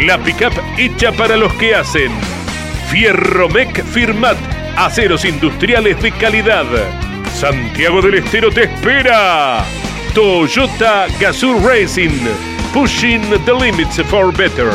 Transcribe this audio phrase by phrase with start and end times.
[0.00, 2.12] La pickup hecha para los que hacen.
[2.90, 4.36] Fierromec Firmat.
[4.76, 6.66] Aceros industriales de calidad.
[7.34, 9.64] Santiago del Estero te espera.
[10.14, 12.28] Toyota Gazoo Racing.
[12.74, 14.70] Pushing the limits for better.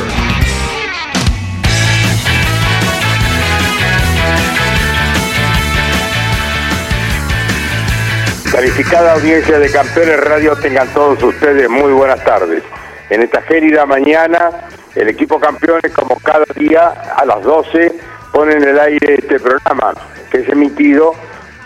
[8.51, 12.63] Calificada audiencia de Campeones Radio, tengan todos ustedes muy buenas tardes.
[13.09, 17.93] En esta gélida mañana, el equipo Campeones, como cada día, a las 12,
[18.31, 19.93] pone en el aire este programa,
[20.29, 21.13] que es emitido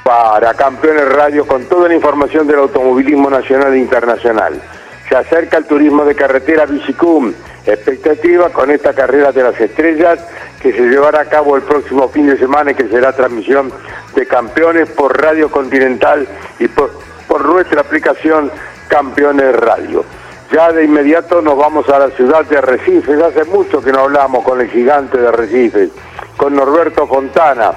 [0.04, 4.62] para Campeones Radio con toda la información del automovilismo nacional e internacional.
[5.09, 7.34] Se acerca el turismo de carretera Bicicum,
[7.66, 10.20] expectativa con esta carrera de las estrellas
[10.62, 13.72] que se llevará a cabo el próximo fin de semana y que será transmisión
[14.16, 16.28] de campeones por Radio Continental
[16.60, 16.92] y por,
[17.28, 18.52] por nuestra aplicación
[18.88, 20.06] Campeones Radio.
[20.52, 23.20] Ya de inmediato nos vamos a la ciudad de Arrecifes.
[23.22, 25.90] Hace mucho que no hablamos con el gigante de Arrecifes,
[26.38, 27.72] con Norberto Fontana.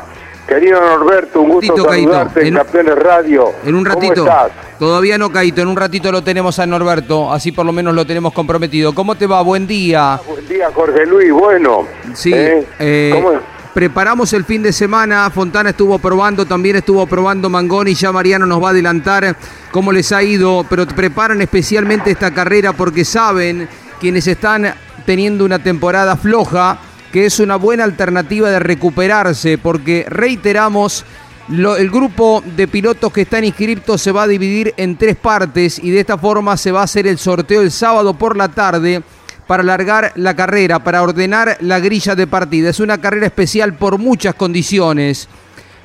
[0.47, 3.53] Querido Norberto, un gusto Ratito, saludarte en, En- Campeones Radio.
[3.67, 4.25] En un ¿Cómo ratito.
[4.25, 4.51] estás?
[4.79, 5.61] Todavía no, Caíto.
[5.61, 7.31] En un ratito lo tenemos a Norberto.
[7.31, 8.95] Así por lo menos lo tenemos comprometido.
[8.95, 9.43] ¿Cómo te va?
[9.43, 10.19] Buen día.
[10.27, 11.31] Buen día, Jorge Luis.
[11.33, 11.87] Bueno.
[12.15, 12.33] Sí.
[12.33, 12.67] ¿eh?
[12.79, 13.39] eh, ¿Cómo es?
[13.79, 15.31] Preparamos el fin de semana.
[15.31, 17.95] Fontana estuvo probando, también estuvo probando Mangoni.
[17.95, 19.37] Ya Mariano nos va a adelantar
[19.71, 20.67] cómo les ha ido.
[20.69, 23.69] Pero preparan especialmente esta carrera porque saben
[24.01, 24.75] quienes están
[25.07, 26.81] teniendo una temporada floja
[27.13, 29.59] que es una buena alternativa de recuperarse.
[29.59, 31.05] Porque reiteramos.
[31.51, 35.91] El grupo de pilotos que están inscriptos se va a dividir en tres partes y
[35.91, 39.03] de esta forma se va a hacer el sorteo el sábado por la tarde
[39.49, 42.69] para alargar la carrera, para ordenar la grilla de partida.
[42.69, 45.27] Es una carrera especial por muchas condiciones.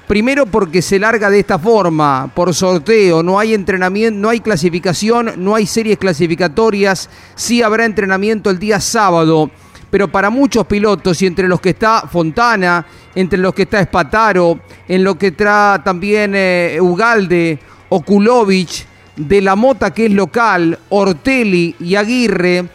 [0.05, 5.31] Primero porque se larga de esta forma, por sorteo, no hay entrenamiento, no hay clasificación,
[5.37, 9.49] no hay series clasificatorias, sí habrá entrenamiento el día sábado,
[9.89, 12.85] pero para muchos pilotos y entre los que está Fontana,
[13.15, 14.59] entre los que está Espataro,
[14.89, 18.85] en lo que está también eh, Ugalde, Okulovic,
[19.15, 22.65] De la Mota que es local, Ortelli y Aguirre,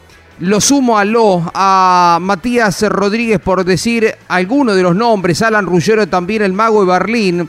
[0.41, 6.07] lo sumo a lo, a Matías Rodríguez por decir alguno de los nombres, Alan Ruggero
[6.07, 7.49] también, el mago de Berlín,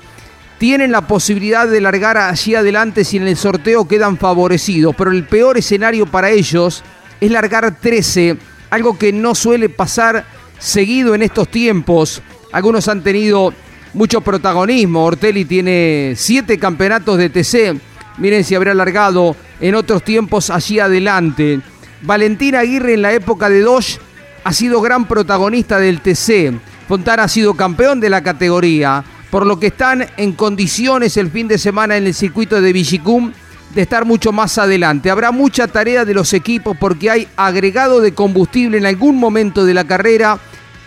[0.57, 5.23] tienen la posibilidad de largar allí adelante si en el sorteo quedan favorecidos, pero el
[5.23, 6.83] peor escenario para ellos
[7.21, 8.37] es largar 13,
[8.71, 10.25] algo que no suele pasar
[10.57, 12.21] seguido en estos tiempos.
[12.51, 13.53] Algunos han tenido
[13.93, 17.79] mucho protagonismo, Ortelli tiene siete campeonatos de TC,
[18.17, 21.61] miren si habrá largado en otros tiempos allí adelante.
[22.01, 23.99] Valentín Aguirre en la época de Dodge
[24.43, 26.53] ha sido gran protagonista del TC.
[26.87, 31.47] Fontana ha sido campeón de la categoría, por lo que están en condiciones el fin
[31.47, 33.31] de semana en el circuito de Vigicum
[33.75, 35.11] de estar mucho más adelante.
[35.11, 39.73] Habrá mucha tarea de los equipos porque hay agregado de combustible en algún momento de
[39.73, 40.39] la carrera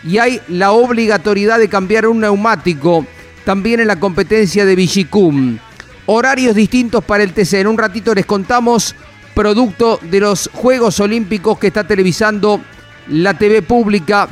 [0.05, 3.07] y hay la obligatoriedad de cambiar un neumático
[3.45, 5.59] también en la competencia de Vigicum.
[6.07, 7.55] Horarios distintos para el TC.
[7.61, 8.97] En un ratito les contamos
[9.35, 12.61] producto de los Juegos Olímpicos que está televisando
[13.09, 14.29] la TV pública,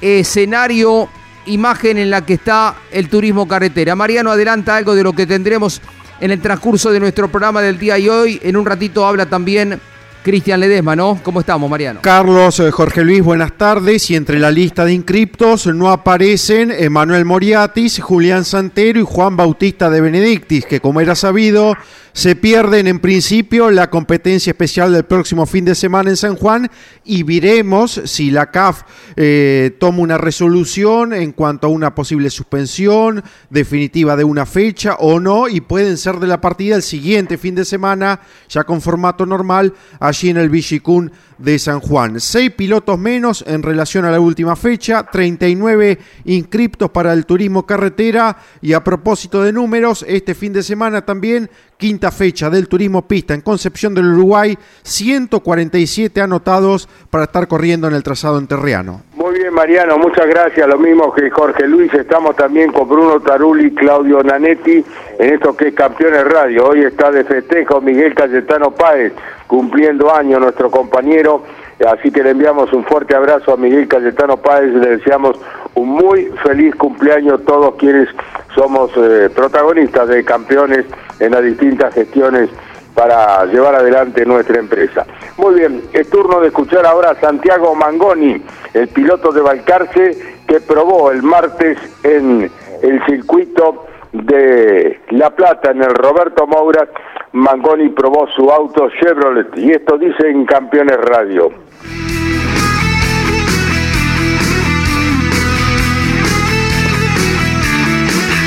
[0.00, 1.08] escenario,
[1.46, 3.94] imagen en la que está el turismo carretera.
[3.94, 5.80] Mariano adelanta algo de lo que tendremos
[6.20, 8.40] en el transcurso de nuestro programa del día y hoy.
[8.42, 9.80] En un ratito habla también
[10.24, 11.20] Cristian Ledesma, ¿no?
[11.22, 12.00] ¿Cómo estamos, Mariano?
[12.00, 14.10] Carlos, eh, Jorge Luis, buenas tardes.
[14.10, 19.90] Y entre la lista de inscriptos no aparecen Emanuel Moriatis, Julián Santero y Juan Bautista
[19.90, 21.74] de Benedictis, que como era sabido,
[22.14, 26.70] se pierden en principio la competencia especial del próximo fin de semana en San Juan
[27.04, 28.82] y veremos si la CAF
[29.16, 35.18] eh, toma una resolución en cuanto a una posible suspensión definitiva de una fecha o
[35.18, 39.26] no y pueden ser de la partida el siguiente fin de semana ya con formato
[39.26, 42.20] normal allí allí en el Villicún de San Juan.
[42.20, 48.36] Seis pilotos menos en relación a la última fecha, 39 inscriptos para el turismo carretera
[48.62, 53.34] y a propósito de números, este fin de semana también quinta fecha del turismo pista
[53.34, 59.02] en Concepción del Uruguay, 147 anotados para estar corriendo en el trazado enterriano.
[59.34, 60.64] Muy bien, Mariano, muchas gracias.
[60.68, 64.84] Lo mismo que Jorge Luis, estamos también con Bruno Taruli, Claudio Nanetti,
[65.18, 66.68] en esto que es Campeones Radio.
[66.68, 69.12] Hoy está de festejo Miguel Cayetano Páez,
[69.48, 71.42] cumpliendo años nuestro compañero.
[71.84, 75.36] Así que le enviamos un fuerte abrazo a Miguel Cayetano Páez, le deseamos
[75.74, 78.08] un muy feliz cumpleaños todos quienes
[78.54, 80.86] somos eh, protagonistas de campeones
[81.18, 82.50] en las distintas gestiones
[82.94, 85.04] para llevar adelante nuestra empresa.
[85.36, 88.40] Muy bien, es turno de escuchar ahora a Santiago Mangoni,
[88.72, 92.50] el piloto de Balcarce que probó el martes en
[92.82, 96.88] el circuito de La Plata, en el Roberto Moura,
[97.32, 101.50] Mangoni probó su auto Chevrolet y esto dice en Campeones Radio.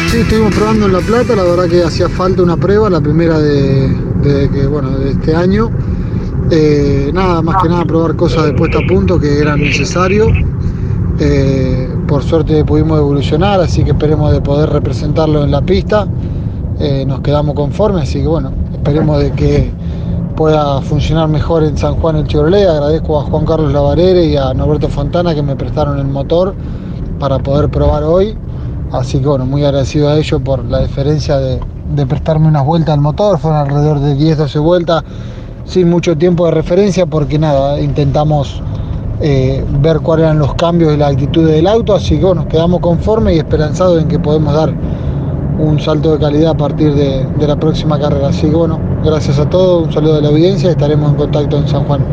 [0.08, 3.38] Sí, estuvimos probando en La Plata, la verdad que hacía falta una prueba, la primera
[3.40, 3.90] de,
[4.24, 5.70] que, bueno, de este año.
[6.50, 10.30] Eh, nada, más que nada probar cosas de puesta a punto que eran necesarios.
[11.20, 16.08] Eh, por suerte pudimos evolucionar, así que esperemos de poder representarlo en la pista.
[16.80, 19.72] Eh, nos quedamos conformes, así que bueno, esperemos de que
[20.38, 22.68] pueda funcionar mejor en San Juan el Chevrolet.
[22.68, 26.54] Agradezco a Juan Carlos Lavarere y a Norberto Fontana que me prestaron el motor
[27.20, 28.38] para poder probar hoy.
[28.92, 31.60] Así que bueno, muy agradecido a ellos por la diferencia de,
[32.08, 33.38] prestarme unas vueltas al motor.
[33.40, 35.04] Fueron alrededor de 10-12 vueltas
[35.68, 38.62] sin mucho tiempo de referencia porque nada, intentamos
[39.22, 41.94] eh, ver cuáles eran los cambios y la actitud del auto.
[41.94, 44.74] Así que bueno, quedamos conformes y esperanzados en que podemos dar
[45.60, 48.30] un salto de calidad a partir de, de, la próxima carrera.
[48.30, 51.68] Así que bueno, gracias a todos, un saludo de la audiencia, estaremos en contacto en
[51.68, 52.06] San Juan.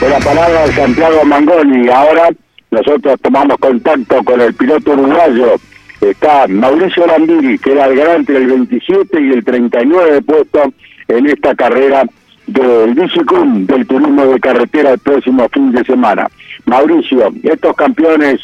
[0.00, 1.88] Buena palabra Santiago Mangoni.
[1.88, 2.30] Ahora
[2.70, 5.56] nosotros tomamos contacto con el piloto uruguayo.
[6.00, 10.72] Está Mauricio Lambiri, que era el garante del 27 y el 39 puesto
[11.10, 12.04] en esta carrera
[12.46, 16.28] del Bicicum del turismo de carretera el próximo fin de semana.
[16.66, 18.40] Mauricio, estos campeones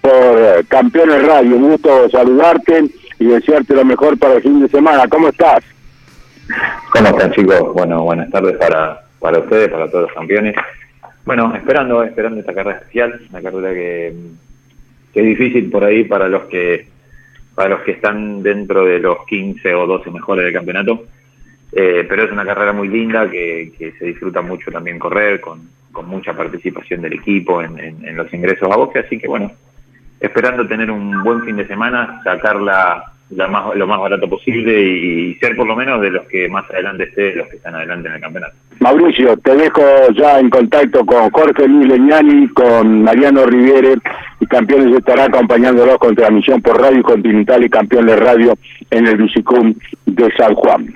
[0.00, 1.56] por eh, Campeones Radio.
[1.56, 2.84] Un gusto saludarte
[3.18, 5.06] y desearte lo mejor para el fin de semana.
[5.08, 5.64] ¿Cómo estás?
[6.92, 7.72] ¿Cómo están chicos?
[7.74, 10.54] Bueno, buenas tardes para, para ustedes, para todos los campeones.
[11.24, 14.14] Bueno, esperando, esperando esta carrera especial, una carrera que,
[15.12, 16.88] que es difícil por ahí para los que
[17.54, 21.04] para los que están dentro de los 15 o 12 mejores del campeonato.
[21.72, 26.08] Eh, pero es una carrera muy linda que, se disfruta mucho también correr, con, con
[26.08, 29.52] mucha participación del equipo en, en, los ingresos a boxe, así que bueno,
[30.20, 35.56] esperando tener un buen fin de semana, sacarla más, lo más barato posible y, ser
[35.56, 38.20] por lo menos de los que más adelante esté, los que están adelante en el
[38.20, 38.54] campeonato.
[38.80, 39.82] Mauricio, te dejo
[40.14, 43.94] ya en contacto con Jorge Luis Leñani, con Mariano Riviere
[44.40, 48.54] y Campeones estará acompañándolos con transmisión por Radio Continental y Campeón de Radio
[48.90, 49.74] en el Bicicum
[50.06, 50.92] de San Juan.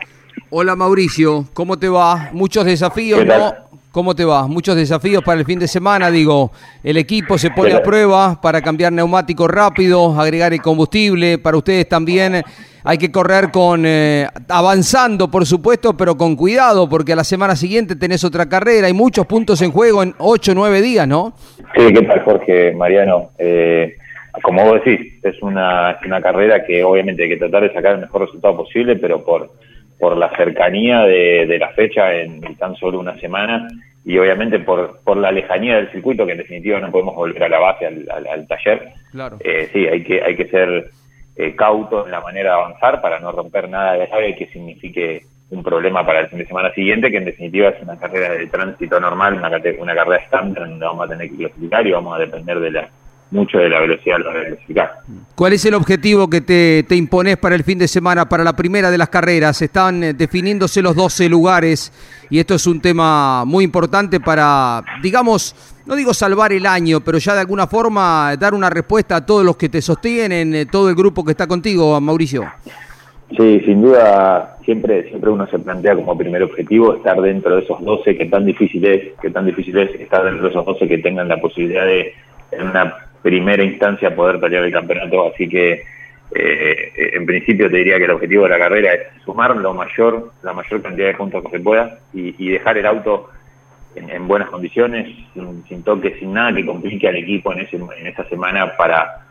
[0.56, 2.30] Hola Mauricio, ¿cómo te va?
[2.30, 3.52] Muchos desafíos, ¿no?
[3.90, 4.46] ¿Cómo te va?
[4.46, 6.52] Muchos desafíos para el fin de semana, digo,
[6.84, 11.88] el equipo se pone a prueba para cambiar neumáticos rápido, agregar el combustible, para ustedes
[11.88, 12.40] también
[12.84, 17.56] hay que correr con eh, avanzando, por supuesto, pero con cuidado, porque a la semana
[17.56, 21.32] siguiente tenés otra carrera, hay muchos puntos en juego en 8 o 9 días, ¿no?
[21.76, 23.30] Sí, ¿qué tal Jorge, Mariano?
[23.38, 23.96] Eh,
[24.40, 28.02] como vos decís, es una, una carrera que obviamente hay que tratar de sacar el
[28.02, 29.50] mejor resultado posible, pero por
[29.98, 33.68] por la cercanía de, la fecha en, tan solo una semana
[34.04, 37.48] y obviamente por, por la lejanía del circuito, que en definitiva no podemos volver a
[37.48, 38.92] la base, al, taller.
[39.12, 39.38] Claro.
[39.40, 40.90] Eh, sí, hay que, hay que ser
[41.36, 44.46] eh, cauto en la manera de avanzar para no romper nada de la llave que
[44.48, 48.34] signifique un problema para el fin de semana siguiente, que en definitiva es una carrera
[48.34, 52.16] de tránsito normal, una, una carrera estándar donde vamos a tener que clasificar y vamos
[52.16, 52.88] a depender de la
[53.30, 54.90] mucho de la velocidad de velocidad.
[55.34, 58.54] ¿Cuál es el objetivo que te, te impones para el fin de semana, para la
[58.54, 59.60] primera de las carreras?
[59.60, 61.92] Están eh, definiéndose los 12 lugares
[62.30, 65.54] y esto es un tema muy importante para, digamos,
[65.86, 69.44] no digo salvar el año, pero ya de alguna forma dar una respuesta a todos
[69.44, 72.44] los que te sostienen, eh, todo el grupo que está contigo, Mauricio.
[73.36, 77.82] Sí, sin duda, siempre siempre uno se plantea como primer objetivo estar dentro de esos
[77.82, 80.98] 12, que tan difícil es, que tan difícil es estar dentro de esos 12 que
[80.98, 82.12] tengan la posibilidad de
[82.52, 85.82] en una primera instancia poder pelear el campeonato, así que
[86.34, 90.32] eh, en principio te diría que el objetivo de la carrera es sumar lo mayor,
[90.42, 93.30] la mayor cantidad de puntos que se pueda y, dejar el auto
[93.96, 98.28] en, buenas condiciones, sin, toque, sin nada que complique al equipo en, ese, en esa
[98.28, 99.24] semana para,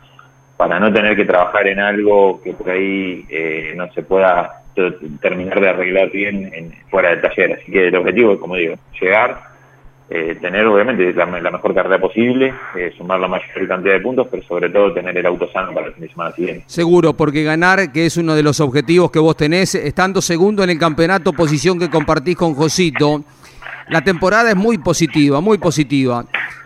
[0.56, 4.64] para no tener que trabajar en algo que por ahí eh, no se pueda
[5.20, 7.60] terminar de arreglar bien en, fuera del taller.
[7.60, 9.53] Así que el objetivo, como digo, llegar,
[10.10, 14.42] eh, tener obviamente la, mejor carrera posible, eh, sumar la mayor cantidad de puntos, pero
[14.44, 16.64] sobre todo tener el auto sano para el fin de semana siguiente.
[16.66, 20.70] Seguro, porque ganar, que es uno de los objetivos que vos tenés, estando segundo en
[20.70, 23.24] el campeonato, posición que compartís con Josito,
[23.88, 26.24] la temporada es muy positiva, muy positiva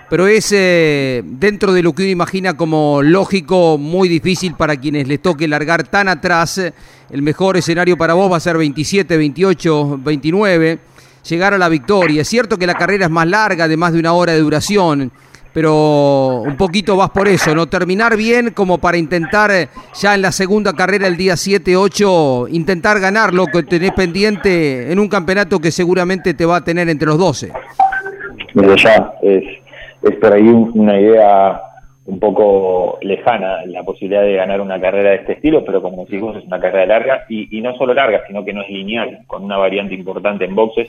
[0.09, 5.07] pero es eh, dentro de lo que uno imagina como lógico, muy difícil para quienes
[5.07, 6.61] les toque largar tan atrás.
[7.11, 10.79] El mejor escenario para vos va a ser 27, 28, 29,
[11.29, 12.23] llegar a la victoria.
[12.23, 15.11] Es cierto que la carrera es más larga, de más de una hora de duración,
[15.53, 17.67] pero un poquito vas por eso, ¿no?
[17.67, 22.49] Terminar bien como para intentar eh, ya en la segunda carrera el día 7, 8,
[22.51, 26.89] intentar ganar lo que tenés pendiente en un campeonato que seguramente te va a tener
[26.89, 27.53] entre los 12.
[28.55, 29.45] Desde ya, es
[30.03, 31.61] es por ahí una idea
[32.07, 36.37] un poco lejana la posibilidad de ganar una carrera de este estilo, pero como decimos
[36.37, 39.59] es una carrera larga y, no solo larga, sino que no es lineal, con una
[39.59, 40.89] variante importante en boxes,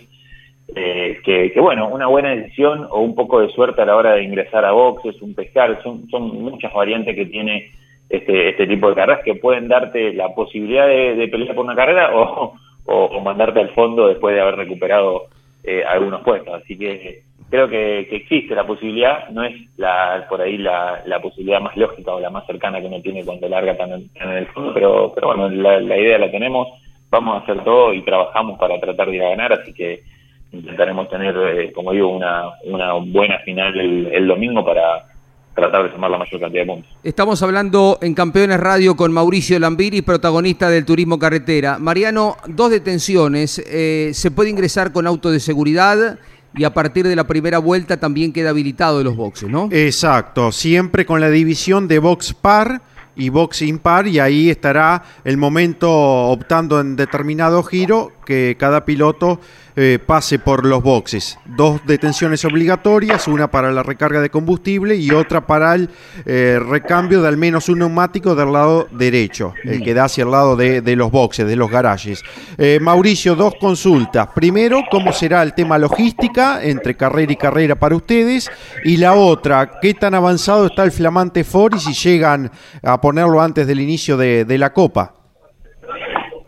[0.75, 4.23] eh, que, bueno, una buena decisión o un poco de suerte a la hora de
[4.23, 7.71] ingresar a boxes, un pescar, son, son muchas variantes que tiene
[8.09, 12.15] este, este tipo de carreras que pueden darte la posibilidad de, pelear por una carrera
[12.15, 12.53] o,
[12.85, 15.27] o, mandarte al fondo después de haber recuperado
[15.63, 16.61] eh, algunos puestos.
[16.61, 21.75] Así que creo que, existe la posibilidad, no es la, por ahí la, posibilidad más
[21.75, 25.11] lógica o la más cercana que uno tiene cuando larga tan en, el fondo, pero,
[25.13, 26.67] pero bueno, la, idea la tenemos,
[27.09, 30.03] vamos a hacer todo y trabajamos para tratar de ir a ganar, así que
[30.51, 35.05] intentaremos tener, eh, como digo, una, una buena final el, domingo para
[35.53, 36.91] tratar de sumar la mayor cantidad de puntos.
[37.03, 41.77] Estamos hablando en Campeones Radio con Mauricio Lambiri, protagonista del turismo carretera.
[41.79, 43.59] Mariano, dos detenciones.
[43.67, 46.19] Eh, ¿Se puede ingresar con auto de seguridad?
[46.55, 49.69] y a partir de la primera vuelta también queda habilitado los boxes, ¿no?
[49.71, 52.81] Exacto, siempre con la división de box par
[53.15, 59.39] y box impar y ahí estará el momento optando en determinado giro que cada piloto
[59.81, 61.39] eh, pase por los boxes.
[61.45, 65.89] Dos detenciones obligatorias, una para la recarga de combustible y otra para el
[66.25, 70.31] eh, recambio de al menos un neumático del lado derecho, el que da hacia el
[70.31, 72.21] lado de, los boxes, de los garajes.
[72.57, 74.27] Eh, Mauricio, dos consultas.
[74.35, 78.51] Primero, ¿cómo será el tema logística entre carrera y carrera para ustedes?
[78.83, 82.51] Y la otra, ¿qué tan avanzado está el flamante Ford y si llegan
[82.83, 85.13] a ponerlo antes del inicio de, la Copa?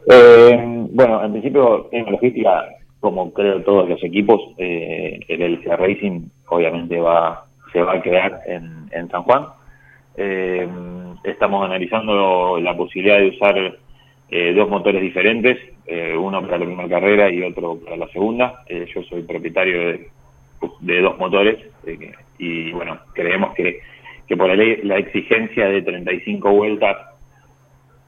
[0.05, 2.49] bueno, en principio, en logística
[3.01, 8.41] como creo todos los equipos, eh, el LCA Racing obviamente va se va a quedar
[8.45, 9.45] en, en San Juan.
[10.17, 10.67] Eh,
[11.23, 13.77] estamos analizando la posibilidad de usar
[14.29, 18.63] eh, dos motores diferentes, eh, uno para la primera carrera y otro para la segunda.
[18.69, 19.97] yo soy propietario
[20.79, 21.57] de, dos motores
[22.37, 23.79] y bueno, creemos que,
[24.27, 26.97] que por la, ley, la exigencia de 35 vueltas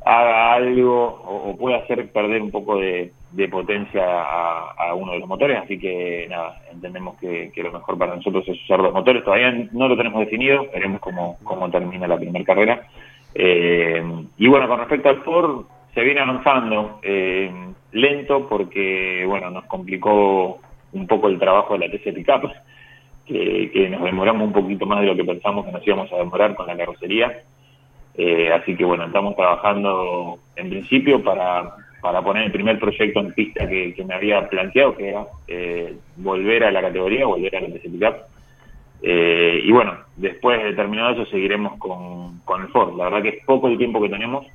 [0.05, 3.11] haga algo o, pueda hacer perder un poco de,
[3.49, 8.47] potencia a, uno de los motores, así que nada, entendemos que, lo mejor para nosotros
[8.47, 12.45] es usar dos motores, todavía no lo tenemos definido, veremos cómo, cómo termina la primera
[12.45, 12.87] carrera.
[13.33, 14.03] Eh,
[14.37, 17.51] y bueno, con respecto al Ford, se viene avanzando eh,
[17.91, 20.59] lento porque, bueno, nos complicó
[20.91, 22.51] un poco el trabajo de la TC Pickup,
[23.25, 26.17] que, que nos demoramos un poquito más de lo que pensamos que nos íbamos a
[26.17, 27.43] demorar con la carrocería.
[28.15, 33.33] Eh, así que bueno, estamos trabajando en principio para, para poner el primer proyecto en
[33.33, 37.67] pista que, me había planteado, que era eh, volver a la categoría, volver a la
[37.67, 37.89] TC
[39.05, 42.95] eh, y bueno, después de terminado eso seguiremos con, con el Ford.
[42.97, 44.45] La verdad que es poco el tiempo que tenemos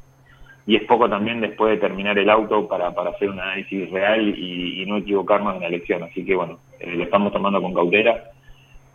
[0.67, 4.27] y es poco también después de terminar el auto para, para hacer un análisis real
[4.38, 6.03] y, y no equivocarnos en la elección.
[6.03, 8.25] Así que bueno, lo estamos tomando con cautela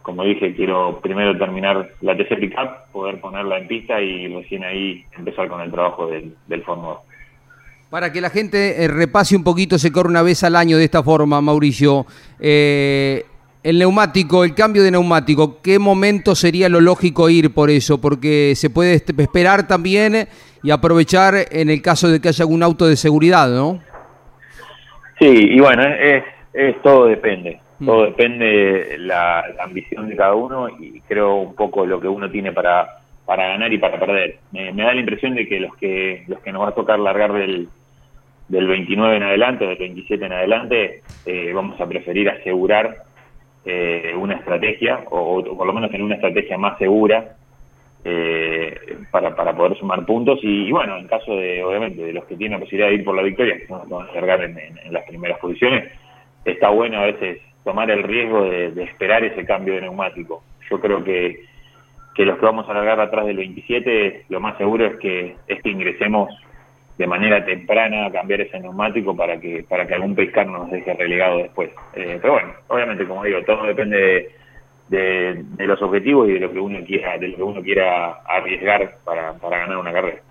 [0.04, 5.06] como dije, quiero primero terminar la TC Pickup, poder ponerla en pista y recién ahí
[5.18, 6.64] empezar con el trabajo del, del
[7.90, 10.84] Para que la gente eh, repase un poquito, se corre una vez al año de
[10.84, 12.06] esta forma, Mauricio.
[12.38, 13.24] Eh,
[13.64, 18.02] el neumático, el cambio de neumático, ¿qué momento sería lo lógico ir por eso?
[18.02, 20.28] Porque se puede esperar también
[20.62, 23.82] y aprovechar en el caso de que haya algún auto de seguridad, ¿no?
[25.18, 27.63] Sí, y bueno, es, es todo depende.
[27.80, 32.30] Todo depende la, la, ambición de cada uno y creo un poco lo que uno
[32.30, 34.38] tiene para, para ganar y para perder.
[34.52, 37.34] Me, da la impresión de que los que los que nos va a tocar largar
[37.34, 37.68] del,
[38.48, 43.04] del 29 en adelante, del 27 en adelante, eh, vamos a preferir asegurar
[43.66, 47.36] eh, una estrategia o, por lo menos tener una estrategia más segura
[48.06, 48.76] eh,
[49.10, 52.60] para, para poder sumar puntos y, bueno, en caso de, obviamente, de los que tienen
[52.60, 54.94] la posibilidad de ir por la victoria, que son los que a largar en, en
[54.94, 55.92] las primeras posiciones,
[56.44, 60.44] está bueno a veces tomar el riesgo de, esperar ese cambio de neumático.
[60.70, 61.44] Yo creo que,
[62.16, 65.62] que los que vamos a largar atrás del 27, lo más seguro es que, es
[65.62, 66.30] que ingresemos
[66.98, 70.94] de manera temprana cambiar ese neumático para que para que algún pescar no nos deje
[70.94, 71.72] relegado después.
[71.96, 74.30] Eh, pero bueno, obviamente como digo, todo depende
[74.90, 78.98] de, los objetivos y de lo que uno quiera de lo que uno quiera arriesgar
[79.04, 80.22] para, para ganar una carrera.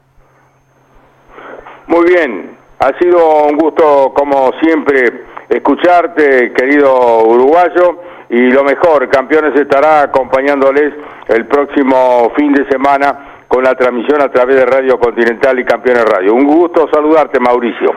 [1.89, 9.55] Muy bien, ha sido un gusto como siempre escucharte, querido uruguayo, y lo mejor, Campeones
[9.55, 10.93] estará acompañándoles
[11.29, 16.05] el próximo fin de semana con la transmisión a través de Radio Continental y Campeones
[16.07, 16.35] Radio.
[16.35, 17.95] Un gusto saludarte, Mauricio.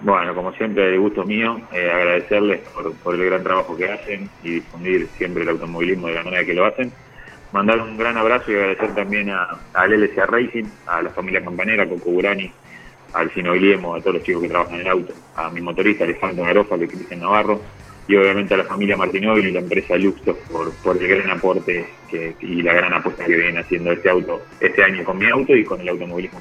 [0.00, 2.62] Bueno, como siempre, el gusto mío, eh, agradecerles
[3.04, 6.54] por, el gran trabajo que hacen y difundir siempre el automovilismo de la manera que
[6.54, 6.90] lo hacen.
[7.52, 12.10] Mandar un gran abrazo y agradecer también a, LCA Racing, a la familia Campanera, Coco
[12.10, 12.50] Burani,
[13.12, 16.04] al Fino Guillermo, a todos los chicos que trabajan en el auto, a mi motorista
[16.04, 17.60] Alejandro Garofa, de Cristian Navarro,
[18.10, 21.86] y obviamente a la familia Martinóvil y la empresa Luxo por, por el gran aporte
[22.40, 25.64] y la gran apuesta que viene haciendo este auto este año con mi auto y
[25.64, 26.40] con el automovilismo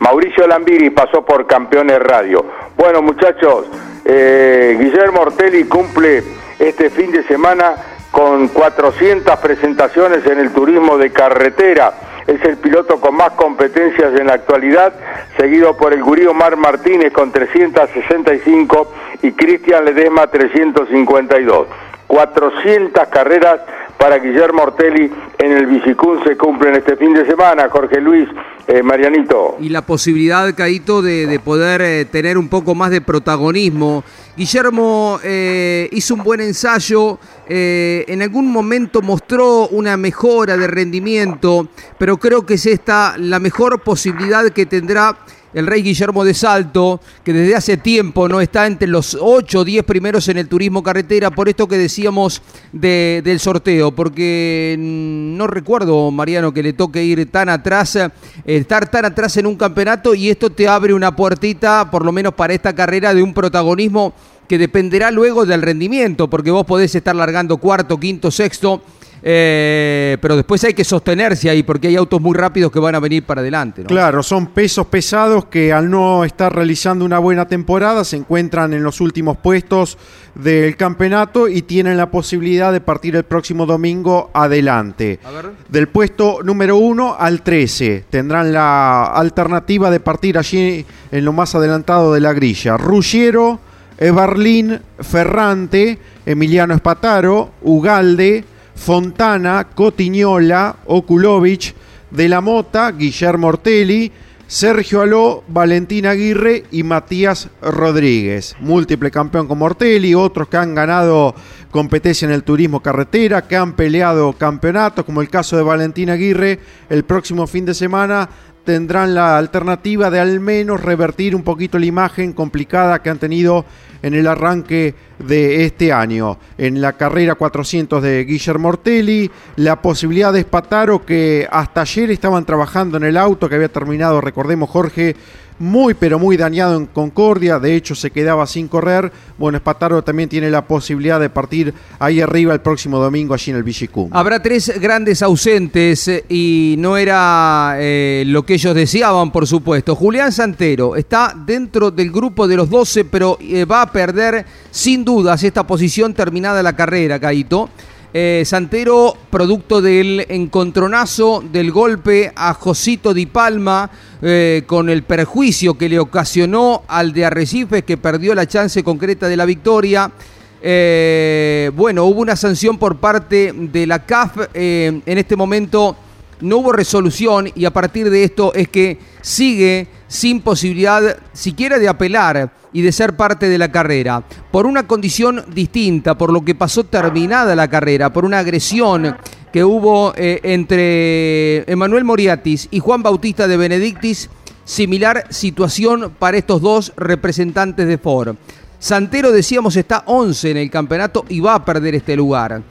[0.00, 2.44] Mauricio Lambiri pasó por Campeones Radio.
[2.76, 3.66] Bueno muchachos,
[4.04, 6.24] eh, Guillermo Ortelli cumple
[6.58, 7.74] este fin de semana
[8.10, 11.94] con 400 presentaciones en el turismo de carretera.
[12.26, 14.94] Es el piloto con más competencias en la actualidad,
[15.36, 21.66] seguido por el gurío Mar Martínez con 365 y Cristian Ledesma 352.
[22.06, 23.60] 400 carreras
[24.02, 28.28] para Guillermo Ortelli en el Bicicún se cumplen este fin de semana, Jorge Luis,
[28.66, 29.56] eh, Marianito.
[29.60, 34.04] Y la posibilidad, Caito, de, poder eh, tener un poco más de protagonismo.
[34.36, 37.18] Guillermo eh, hizo un buen ensayo,
[37.48, 41.68] en algún momento mostró una mejora de rendimiento,
[41.98, 45.18] pero creo que es esta la mejor posibilidad que tendrá
[45.54, 49.64] el rey Guillermo de Salto, que desde hace tiempo no está entre los 8 o
[49.64, 56.10] 10 primeros en el turismo carretera, por esto que decíamos del sorteo, porque no recuerdo,
[56.10, 58.10] Mariano, que le toque ir tan atrás, eh,
[58.46, 62.34] estar tan atrás en un campeonato y esto te abre una puertita, por lo menos
[62.34, 64.14] para esta carrera, de un protagonismo
[64.52, 68.82] que dependerá luego del rendimiento, porque vos podés estar largando cuarto, quinto, sexto
[69.24, 73.00] eh, pero después hay que sostenerse ahí porque hay autos muy rápidos que van a
[73.00, 73.84] venir para adelante.
[73.84, 78.82] Claro, son pesos pesados que al no estar realizando una buena temporada se encuentran en
[78.82, 79.96] los últimos puestos
[80.34, 85.20] del campeonato y tienen la posibilidad de partir el próximo domingo adelante.
[85.68, 91.54] Del puesto número 1 al 13 tendrán la alternativa de partir allí en lo más
[91.54, 92.76] adelantado de la grilla.
[92.76, 93.60] Ruggiero,
[94.02, 101.72] Eberlín, Ferrante, Emiliano Espataro, Ugalde, Fontana, Cotiñola, Okulovich,
[102.10, 104.10] De la Mota, Guillermo Ortelli,
[104.48, 108.56] Sergio Aló, Valentín Aguirre y Matías Rodríguez.
[108.58, 111.34] Múltiple campeón como Ortelli, otros que han ganado
[111.70, 116.58] competencia en el turismo carretera, que han peleado campeonatos, como el caso de Valentín Aguirre,
[116.90, 118.28] el próximo fin de semana
[118.64, 123.64] tendrán la alternativa de al menos revertir un poquito la imagen complicada que han tenido
[124.02, 126.38] en el arranque de este año.
[126.58, 132.44] En la carrera 400 de Guillermo Ortelli, la posibilidad de Espataro que hasta ayer estaban
[132.44, 135.14] trabajando en el auto que había terminado, recordemos Jorge,
[135.62, 139.12] muy pero muy dañado en Concordia, de hecho se quedaba sin correr.
[139.38, 143.58] Bueno, Espataro también tiene la posibilidad de partir ahí arriba el próximo domingo allí en
[143.58, 144.10] el Villicum.
[144.12, 149.94] Habrá tres grandes ausentes eh, y no era eh, lo que ellos deseaban, por supuesto.
[149.94, 155.04] Julián Santero está dentro del grupo de los 12, pero eh, va a perder sin
[155.04, 157.70] dudas esta posición terminada la carrera, Caito.
[158.14, 165.78] Eh, Santero, producto del encontronazo, del golpe a Josito Di Palma, eh, con el perjuicio
[165.78, 170.12] que le ocasionó al de Arrecifes, que perdió la chance concreta de la victoria.
[170.60, 174.48] Eh, bueno, hubo una sanción por parte de la CAF.
[174.52, 175.96] en este momento
[176.42, 181.88] no hubo resolución y a partir de esto es que sigue sin posibilidad siquiera de
[181.88, 186.54] apelar y de ser parte de la carrera, por una condición distinta, por lo que
[186.54, 189.16] pasó terminada la carrera, por una agresión
[189.50, 194.28] que hubo eh, entre Emanuel Moriatis y Juan Bautista de Benedictis,
[194.66, 198.36] similar situación para estos dos representantes de Ford.
[198.78, 202.62] Santero, decíamos, está 11 en el campeonato y va a perder este lugar.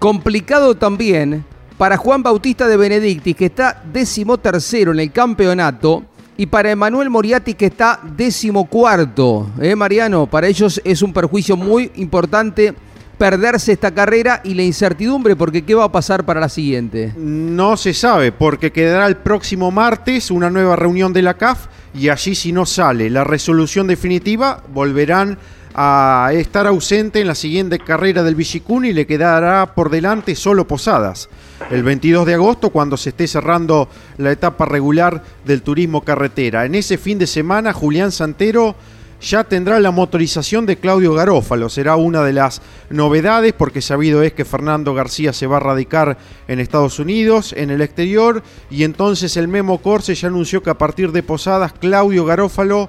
[0.00, 1.44] Complicado también
[1.78, 6.04] para Juan Bautista de Benedictis, que está décimo tercero en el campeonato,
[6.36, 9.50] y para Emanuel Moriati, que está décimo cuarto.
[9.60, 10.26] ¿Eh, Mariano?
[10.26, 12.74] Para ellos es un perjuicio muy importante
[13.18, 17.12] perderse esta carrera y la incertidumbre, porque ¿qué va a pasar para la siguiente?
[17.16, 22.08] No se sabe, porque quedará el próximo martes una nueva reunión de la CAF y
[22.08, 25.38] allí si no sale la resolución definitiva, volverán
[25.74, 30.66] a estar ausente en la siguiente carrera del Villicún y le quedará por delante solo
[30.66, 31.28] Posadas.
[31.70, 36.64] El 22 de agosto, cuando se esté cerrando la etapa regular del turismo carretera.
[36.66, 38.74] En ese fin de semana, Julián Santero
[39.20, 41.68] ya tendrá la motorización de Claudio Garófalo.
[41.68, 46.18] Será una de las novedades porque sabido es que Fernando García se va a radicar
[46.48, 50.78] en Estados Unidos, en el exterior, y entonces el Memo Corse ya anunció que a
[50.78, 52.88] partir de Posadas, Claudio Garófalo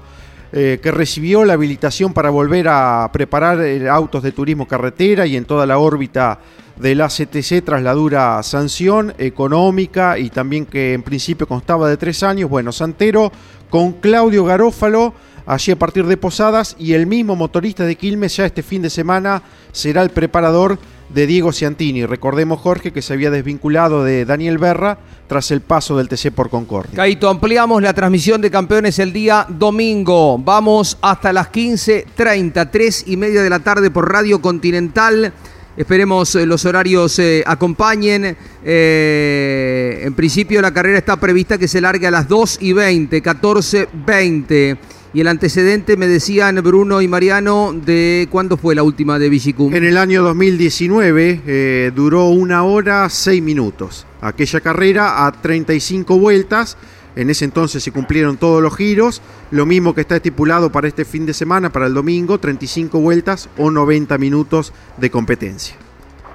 [0.56, 5.36] eh, que recibió la habilitación para volver a preparar eh, autos de turismo carretera y
[5.36, 6.38] en toda la órbita
[6.76, 11.96] de la CTC tras la dura sanción económica y también que en principio constaba de
[11.96, 12.50] tres años.
[12.50, 13.30] Bueno, Santero
[13.70, 15.14] con Claudio Garófalo
[15.46, 18.90] allí a partir de Posadas y el mismo motorista de Quilmes ya este fin de
[18.90, 20.78] semana será el preparador
[21.12, 22.06] de Diego Ciantini.
[22.06, 26.50] Recordemos, Jorge, que se había desvinculado de Daniel Berra tras el paso del TC por
[26.50, 26.96] Concordia.
[26.96, 30.38] Caito, ampliamos la transmisión de campeones el día domingo.
[30.38, 35.32] Vamos hasta las 15.30, 3 y media de la tarde por Radio Continental.
[35.76, 38.36] Esperemos eh, los horarios eh, acompañen.
[38.64, 43.20] Eh, en principio la carrera está prevista que se largue a las 2 y 20,
[43.20, 44.78] 14, 20.
[45.14, 49.72] Y el antecedente, me decían Bruno y Mariano, de cuándo fue la última de Vigicum.
[49.72, 54.06] En el año 2019 eh, duró una hora seis minutos.
[54.20, 56.76] Aquella carrera a 35 vueltas.
[57.16, 59.22] En ese entonces se cumplieron todos los giros.
[59.50, 63.48] Lo mismo que está estipulado para este fin de semana, para el domingo, 35 vueltas
[63.56, 65.76] o 90 minutos de competencia.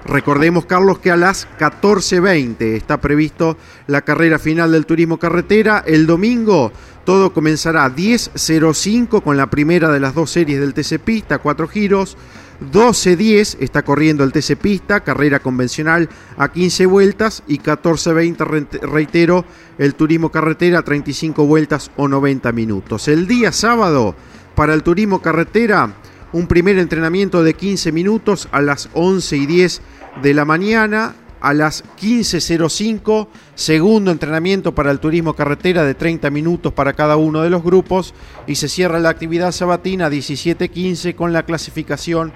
[0.06, 5.84] Recordemos, Carlos, que a las 14.20 está previsto la carrera final del turismo carretera.
[5.86, 6.72] El domingo
[7.06, 11.68] todo comenzará a 10.05 con la primera de las dos series del TC Pista, cuatro
[11.68, 12.18] giros.
[12.62, 17.44] 12.10 está corriendo el TC Pista, carrera convencional a 15 vueltas.
[17.48, 19.46] Y 14.20, reitero,
[19.78, 23.08] el turismo carretera, 35 vueltas o 90 minutos.
[23.08, 24.16] El día sábado,
[24.56, 25.94] para el turismo carretera,
[26.34, 29.82] un primer entrenamiento de 15 minutos a las 11 y 10
[30.22, 36.74] de la mañana a las 15.05, segundo entrenamiento para el turismo carretera de 30 minutos
[36.74, 38.14] para cada uno de los grupos
[38.48, 42.34] y se cierra la actividad sabatina a 17.15 con la clasificación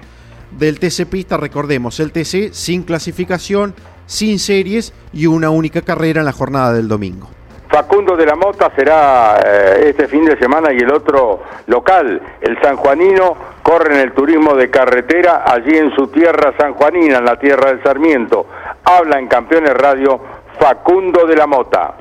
[0.58, 3.74] del TC Pista, recordemos, el TC sin clasificación,
[4.06, 7.28] sin series y una única carrera en la jornada del domingo.
[7.74, 12.60] Facundo de la Mota será eh, este fin de semana y el otro local, el
[12.62, 17.70] sanjuanino, corre en el turismo de carretera allí en su tierra sanjuanina, en la tierra
[17.70, 18.46] del Sarmiento.
[18.86, 20.20] Habla en Campeones Radio
[20.58, 21.94] Facundo de la Mota.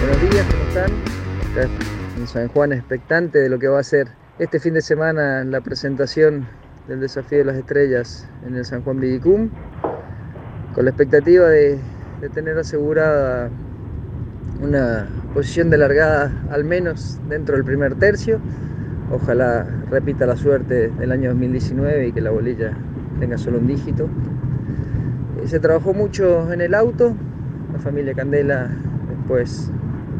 [0.00, 0.90] Buenos días, ¿cómo están?
[1.52, 1.68] Acá
[2.16, 4.08] en San Juan expectante de lo que va a ser
[4.40, 6.48] este fin de semana la presentación
[6.88, 9.50] del desafío de las estrellas en el San Juan Vidicum,
[10.74, 11.78] con la expectativa de
[12.34, 13.50] tener asegurada
[14.60, 18.40] una posición de largada al menos dentro del primer tercio.
[19.12, 22.76] Ojalá repita la suerte del año 2019 y que la bolilla
[23.18, 24.08] tenga solo un dígito.
[25.42, 27.14] Eh, se trabajó mucho en el auto,
[27.72, 28.70] la familia Candela
[29.08, 29.70] después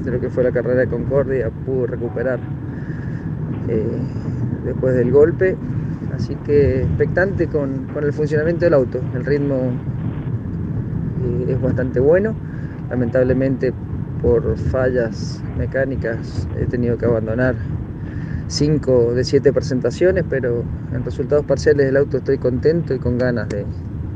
[0.05, 2.39] de lo que fue la carrera de Concordia pudo recuperar
[3.69, 3.83] eh,
[4.65, 5.57] después del golpe,
[6.15, 9.73] así que expectante con, con el funcionamiento del auto, el ritmo
[11.25, 12.35] eh, es bastante bueno.
[12.91, 13.73] Lamentablemente
[14.23, 17.55] por fallas mecánicas he tenido que abandonar
[18.49, 23.49] 5 de 7 presentaciones, pero en resultados parciales del auto estoy contento y con ganas
[23.49, 23.65] de,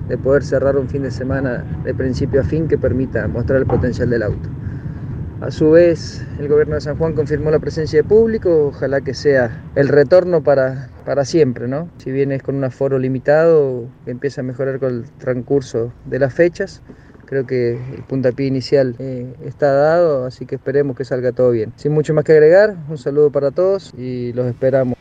[0.08, 3.66] de poder cerrar un fin de semana de principio a fin que permita mostrar el
[3.66, 4.48] potencial del auto.
[5.42, 9.12] A su vez, el gobierno de San Juan confirmó la presencia de público, ojalá que
[9.12, 11.88] sea el retorno para, para siempre, ¿no?
[11.98, 16.32] Si bien es con un aforo limitado, empieza a mejorar con el transcurso de las
[16.32, 16.80] fechas,
[17.32, 21.72] creo que el puntapié inicial eh, está dado, así que esperemos que salga todo bien.
[21.76, 24.98] Sin mucho más que agregar, un saludo para todos y los esperamos.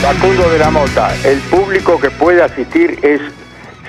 [0.00, 3.20] Facundo de la Mota, el público que puede asistir es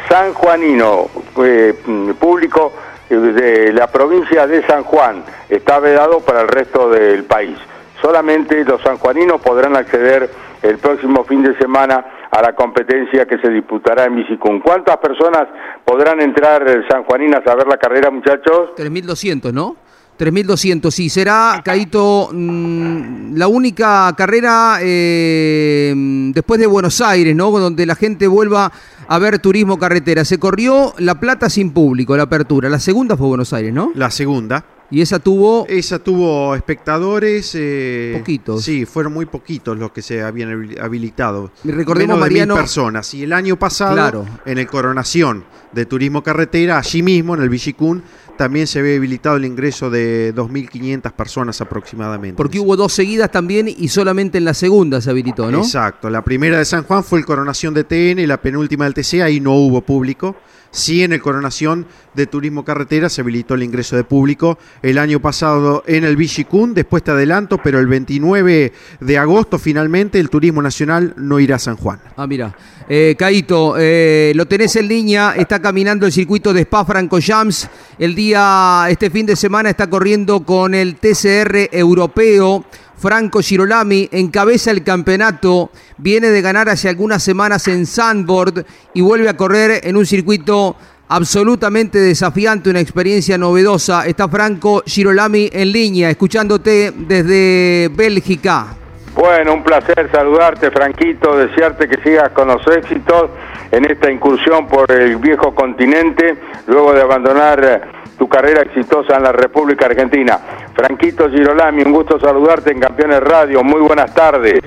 [0.09, 1.07] sanjuanino,
[1.41, 1.75] eh,
[2.19, 2.73] público
[3.09, 7.57] de la provincia de San Juan, está vedado para el resto del país.
[8.01, 10.29] Solamente los sanjuaninos podrán acceder
[10.61, 14.59] el próximo fin de semana a la competencia que se disputará en Bicicún.
[14.59, 15.43] ¿Cuántas personas
[15.85, 18.71] podrán entrar sanjuaninas a ver la carrera, muchachos?
[18.75, 19.75] 3.200, ¿no?
[20.17, 21.09] 3.200, sí.
[21.09, 25.93] Será, Caito, mm, la única carrera eh,
[26.33, 27.51] después de Buenos Aires, ¿no?
[27.51, 28.71] Donde la gente vuelva
[29.07, 30.25] a ver turismo carretera.
[30.25, 32.67] Se corrió La Plata sin público, la apertura.
[32.67, 33.91] La segunda fue Buenos Aires, ¿no?
[33.93, 34.63] La segunda.
[34.93, 35.65] Y esa tuvo...
[35.67, 37.55] Esa tuvo espectadores...
[37.55, 38.63] Eh, poquitos.
[38.63, 41.49] Sí, fueron muy poquitos los que se habían habilitado.
[41.63, 42.53] Y recordemos, Menos de Mariano...
[42.53, 43.11] mil personas.
[43.15, 44.25] Y el año pasado, Claro.
[44.45, 48.03] en el Coronación de Turismo Carretera, allí mismo, en el Villicún,
[48.37, 52.37] también se había habilitado el ingreso de 2.500 personas aproximadamente.
[52.37, 55.57] Porque hubo dos seguidas también y solamente en la segunda se habilitó, ¿no?
[55.57, 56.07] Exacto.
[56.11, 59.23] La primera de San Juan fue el Coronación de TN y la penúltima del TC,
[59.23, 60.35] ahí no hubo público.
[60.73, 65.19] Sí, en el Coronación de Turismo Carretera se habilitó el ingreso de público el año
[65.19, 66.73] pasado en el Villicún.
[66.73, 71.59] Después te adelanto, pero el 29 de agosto finalmente el Turismo Nacional no irá a
[71.59, 71.99] San Juan.
[72.17, 72.55] Ah, mira.
[72.89, 77.69] Eh, Caito, eh, lo tenés en línea, está caminando el circuito de Spa Francorchamps.
[77.99, 82.65] El día, este fin de semana está corriendo con el TCR europeo.
[83.03, 89.27] Franco Girolami encabeza el campeonato, viene de ganar hace algunas semanas en Sandboard y vuelve
[89.27, 90.77] a correr en un circuito
[91.09, 94.05] absolutamente desafiante, una experiencia novedosa.
[94.05, 98.67] Está Franco Girolami en línea, escuchándote desde Bélgica.
[99.13, 103.31] Bueno, un placer saludarte, Franquito, desearte que sigas con los éxitos
[103.71, 106.37] en esta incursión por el viejo continente,
[106.67, 110.39] luego de abandonar tu carrera exitosa en la República Argentina.
[110.73, 114.61] Franquito Girolami, un gusto saludarte en Campeones Radio, muy buenas tardes.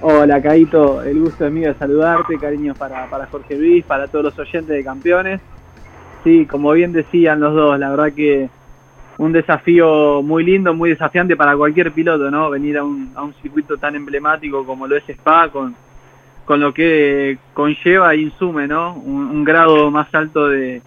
[0.00, 4.26] Hola, Caito, el gusto es mío de saludarte, cariños para, para Jorge Luis, para todos
[4.26, 5.40] los oyentes de Campeones.
[6.22, 8.48] Sí, como bien decían los dos, la verdad que
[9.18, 12.48] un desafío muy lindo, muy desafiante para cualquier piloto, ¿no?
[12.48, 15.74] Venir a un, a un circuito tan emblemático como lo es Spa, con,
[16.44, 18.94] con lo que conlleva e insume, ¿no?
[18.94, 20.80] Un grado más alto de,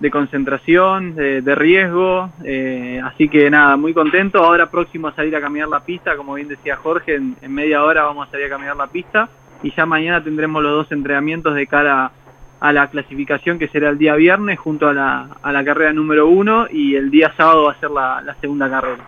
[0.00, 2.30] de concentración, de, riesgo.
[2.44, 4.42] eh, así que nada, muy contento.
[4.42, 8.04] Ahora próximo a salir a caminar la pista, como bien decía Jorge, en, media hora
[8.04, 9.28] vamos a salir a caminar la pista.
[9.62, 12.12] Y ya mañana tendremos los dos entrenamientos de cara
[12.60, 16.28] a la clasificación que será el día viernes junto a la, a la carrera número
[16.28, 19.04] uno y el día sábado va a ser la, segunda carrera.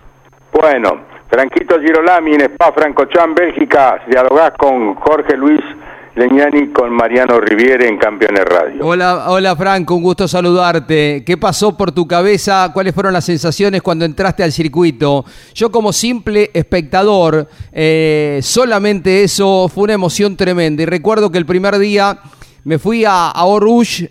[0.52, 5.60] Bueno, Franquito Girolami en Spa Francorchamps, Bélgica, dialogás con Jorge Luis
[6.16, 8.84] Leñani, con Mariano Riviere en Campeones Radio.
[8.84, 11.22] Hola, hola Franco, un gusto saludarte.
[11.24, 12.70] ¿Qué pasó por tu cabeza?
[12.74, 15.24] ¿Cuáles fueron las sensaciones cuando entraste al circuito?
[15.54, 20.82] Yo como simple espectador, eh, solamente eso fue una emoción tremenda.
[20.82, 22.18] Y recuerdo que el primer día
[22.64, 23.44] me fui a, a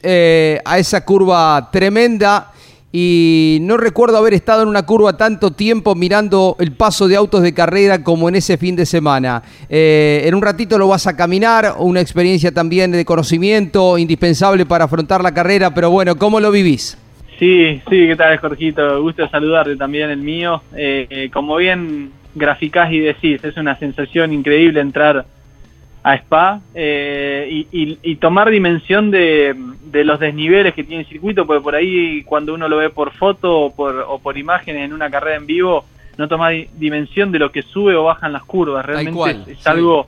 [0.02, 2.54] eh, a esa curva tremenda.
[2.92, 7.44] Y no recuerdo haber estado en una curva tanto tiempo mirando el paso de autos
[7.44, 9.44] de carrera como en ese fin de semana.
[9.70, 14.86] Eh, en un ratito lo vas a caminar, una experiencia también de conocimiento indispensable para
[14.86, 16.98] afrontar la carrera, pero bueno, ¿cómo lo vivís?
[17.38, 19.02] Sí, sí, ¿qué tal, Jorgito?
[19.02, 20.62] Gusto saludarte también, el mío.
[20.76, 25.26] Eh, eh, como bien graficás y decís, es una sensación increíble entrar
[26.02, 31.10] a Spa eh, y, y- y tomar dimensión de, de los desniveles que tiene el
[31.10, 34.86] circuito, porque por ahí cuando uno lo ve por foto o por, o por imágenes
[34.86, 35.84] en una carrera en vivo,
[36.18, 38.86] no toma di- dimensión de lo que sube o bajan las curvas.
[38.86, 39.70] Realmente cual, es, es sí.
[39.70, 40.08] algo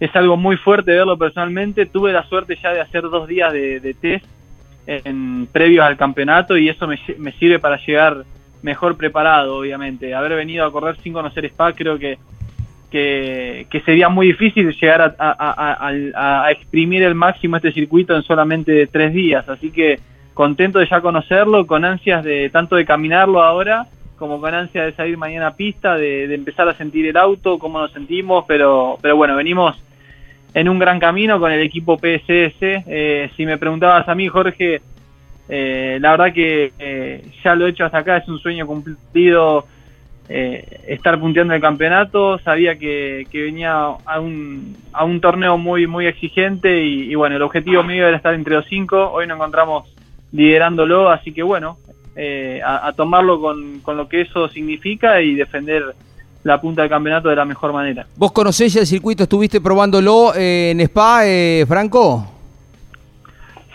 [0.00, 1.86] es algo muy fuerte verlo personalmente.
[1.86, 4.24] Tuve la suerte ya de hacer dos días de, de test
[4.86, 8.24] en previos al campeonato y eso me sirve para llegar
[8.62, 10.14] mejor preparado, obviamente.
[10.14, 12.18] Haber venido a correr sin conocer Spa creo que,
[12.90, 18.16] que, que sería muy difícil llegar a, a- a- a- exprimir el máximo este circuito
[18.16, 19.48] en solamente tres días.
[19.48, 19.98] Así que
[20.34, 24.92] contento de ya conocerlo, con ansias de tanto de caminarlo ahora como con ansias de
[24.94, 28.98] salir mañana a pista, de, de empezar a sentir el auto, cómo nos sentimos, pero,
[29.00, 29.80] pero bueno, venimos
[30.54, 32.56] en un gran camino con el equipo PSS.
[32.60, 34.80] Eh, si me preguntabas a mí, Jorge,
[35.48, 39.66] eh, la verdad que eh, ya lo he hecho hasta acá, es un sueño cumplido
[40.28, 42.38] eh, estar punteando el campeonato.
[42.40, 43.72] Sabía que, que venía
[44.04, 48.34] a un, a un torneo muy, muy exigente y, bueno, el objetivo mío era estar
[48.34, 49.10] entre los cinco.
[49.10, 49.88] Hoy nos encontramos
[50.32, 51.78] liderándolo, así que bueno,
[52.14, 55.94] eh, a, a tomarlo con, con lo que eso significa y defender
[56.44, 58.06] la punta del campeonato de la mejor manera.
[58.16, 59.24] ¿Vos conocés ya el circuito?
[59.24, 62.37] ¿Estuviste probándolo eh, en Spa, eh, Franco?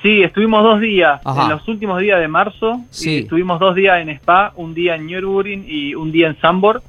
[0.04, 1.44] Sí, estuvimos dos días, Ajá.
[1.44, 3.10] en los últimos días de marzo, Sí.
[3.12, 6.84] y estuvimos dos días en Spa, un día en Nürburgring y un día en Sambor.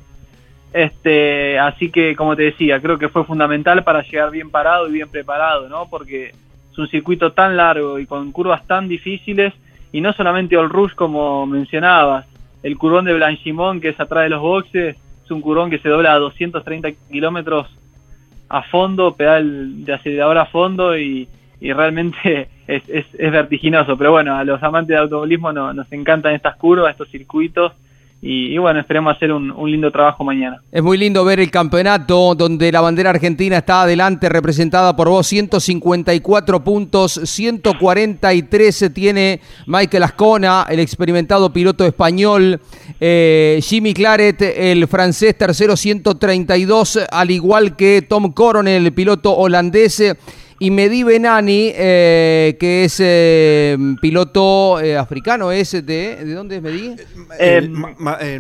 [0.73, 4.93] Este, así que, como te decía, creo que fue fundamental para llegar bien parado y
[4.93, 5.87] bien preparado, ¿no?
[5.89, 6.33] Porque
[6.73, 9.55] es un circuito tan largo y con curvas tan difíciles,
[9.93, 12.27] y no solamente All Rouge como mencionabas,
[12.65, 15.89] el curvón de Blanchimont, que es atrás de los boxes, es un curvón que se
[15.89, 17.69] dobla a 230 kilómetros
[18.49, 21.29] a fondo, pedal de acelerador a fondo y,
[21.65, 23.97] y realmente es, vertiginoso.
[23.97, 27.73] Pero bueno, a los amantes de automovilismo no- nos encantan estas curvas, estos circuitos
[28.27, 30.57] y, bueno, esperemos hacer un, lindo trabajo mañana.
[30.73, 35.27] Es muy lindo ver el campeonato donde la bandera argentina está adelante representada por vos,
[35.27, 42.59] 154 puntos, 143 tiene Michael Ascona, el experimentado piloto español,
[42.99, 50.17] eh, Jimmy Claret, el francés tercero, 132, al igual que Tom Coronel, el piloto holandés
[50.65, 56.63] y Mehdi Benani, eh, que es eh, piloto eh, africano, es de, ¿de dónde es
[56.63, 56.97] Mehdi?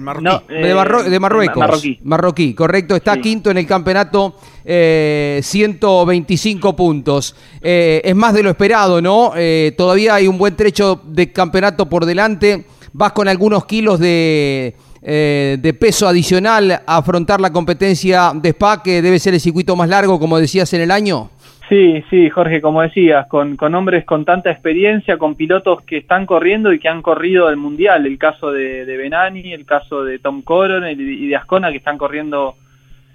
[0.00, 1.10] marroquí.
[1.10, 1.84] de, Marruecos.
[2.02, 2.54] Marroquí.
[2.54, 2.96] correcto.
[2.96, 7.36] Está quinto en el campeonato, 125 puntos.
[7.60, 9.34] es más de lo esperado, ¿no?
[9.76, 12.64] todavía hay un buen trecho de campeonato por delante.
[12.94, 19.02] Vas con algunos kilos de, de peso adicional a afrontar la competencia de Spa, que
[19.02, 21.28] debe ser el circuito más largo, como decías en el año.
[21.68, 26.26] Sí, sí, Jorge, como decías, con, con hombres con tanta experiencia, con pilotos que están
[26.26, 30.18] corriendo y que han corrido el Mundial, el caso de, de Benani, el caso de
[30.18, 32.56] Tom Coron y de Ascona, que están corriendo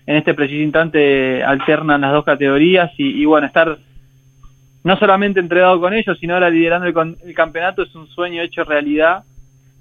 [0.07, 3.77] en este preciso instante, alternan las dos categorías y, bueno, estar
[4.83, 9.23] no solamente entregado con ellos, sino ahora liderando el, campeonato es un sueño hecho realidad.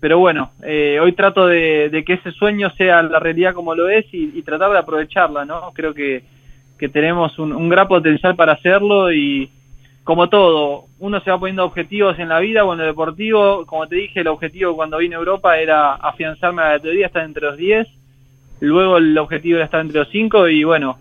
[0.00, 4.04] Pero bueno, eh, hoy trato de, que ese sueño sea la realidad como lo es
[4.12, 5.72] y, y tratar de aprovecharla, ¿no?
[5.72, 6.22] Creo que
[6.79, 9.51] que tenemos un, gran potencial para hacerlo y
[10.05, 13.87] como todo, uno se va poniendo objetivos en la vida o en lo deportivo, como
[13.87, 17.43] te dije, el objetivo cuando vine a Europa era afianzarme a la teoría, estar entre
[17.43, 17.87] los 10,
[18.61, 20.99] luego el objetivo era estar entre los 5 y bueno,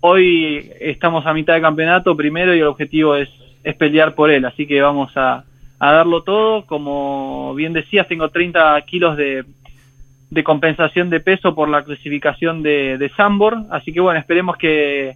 [0.00, 3.28] hoy estamos a mitad de campeonato primero y el objetivo es,
[3.62, 5.44] es pelear por él, así que vamos a,
[5.78, 9.44] a darlo todo, como bien decías, tengo 30 kilos de,
[10.32, 15.14] de compensación de peso por la clasificación de, de Sambor, así que bueno, esperemos que,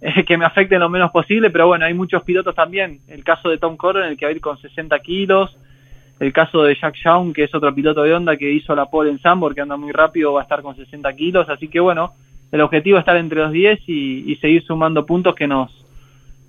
[0.28, 3.58] que me afecte lo menos posible, pero bueno, hay muchos pilotos también, el caso de
[3.58, 5.56] Tom Coron, el que va a ir con 60 kilos,
[6.20, 9.10] el caso de Jack Shawn, que es otro piloto de onda que hizo la pole
[9.10, 12.12] en Sambor, que anda muy rápido, va a estar con 60 kilos, así que bueno,
[12.52, 15.83] el objetivo es estar entre los 10 y, y seguir sumando puntos que nos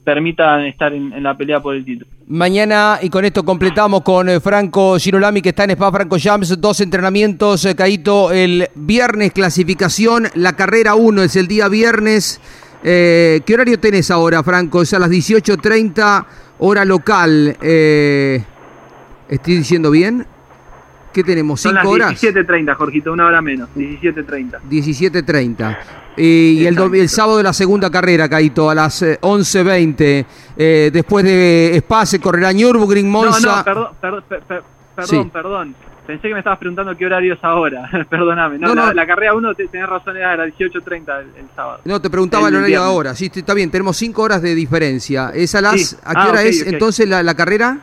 [0.05, 2.09] permitan estar en, la pelea por el título.
[2.27, 6.61] Mañana, y con esto completamos con eh, Franco Girolami, que está en Spa Franco Jams,
[6.61, 12.39] dos entrenamientos, eh, Caito, el viernes clasificación, la carrera 1 es el día viernes.
[12.83, 14.83] Eh, ¿Qué horario tenés ahora, Franco?
[14.83, 16.25] Es a las 18.30
[16.59, 17.57] hora local.
[17.59, 20.27] ¿Estoy diciendo bien?
[21.15, 21.61] ¿Qué tenemos?
[21.61, 22.21] ¿Cinco horas?
[22.21, 23.69] 17.30, Jorgito, una hora menos.
[23.73, 24.59] 17.30.
[24.69, 25.77] 17.30.
[26.17, 30.01] Y, el, el, sábado de la segunda carrera, Caito, a las 11.20.
[30.01, 30.25] Eh,
[30.57, 33.39] eh, después de Spa se correrá Nürburgring, Monza.
[33.39, 34.23] No, no, perdón,
[34.93, 35.75] perdón, perdón,
[36.05, 37.89] Pensé que me estabas preguntando qué horario es ahora.
[38.09, 38.59] Perdóname.
[38.59, 41.79] No, la, carrera 1 tenés razón, era a las 18.30 el, sábado.
[41.85, 43.15] No, te preguntaba el, horario ahora.
[43.15, 45.31] Sí, está bien, tenemos 5 horas de diferencia.
[45.33, 45.97] ¿Es a las.
[46.03, 47.79] ¿A qué ah, hora es entonces la, la carrera?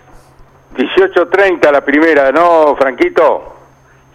[0.76, 3.56] 18.30 la primera, ¿no, Franquito?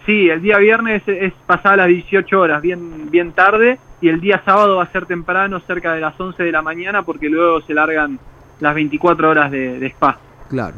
[0.04, 4.40] Sí, el día viernes es, pasada las 18 horas, bien, bien tarde, y el día
[4.44, 7.74] sábado va a ser temprano, cerca de las 11 de la mañana, porque luego se
[7.74, 8.18] largan
[8.60, 10.18] las 24 horas de, spa.
[10.48, 10.76] Claro.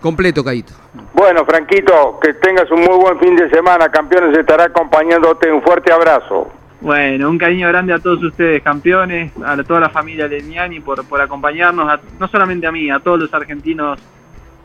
[0.00, 0.74] Completo, Caito.
[1.14, 3.88] Bueno, Franquito, que tengas un muy buen fin de semana.
[3.88, 5.50] Campeones estará acompañándote.
[5.50, 6.50] Un fuerte abrazo.
[6.80, 11.20] Bueno, un cariño grande a todos ustedes, campeones, a toda la familia Leniani por, por
[11.20, 14.00] acompañarnos, no solamente a mí, a todos los argentinos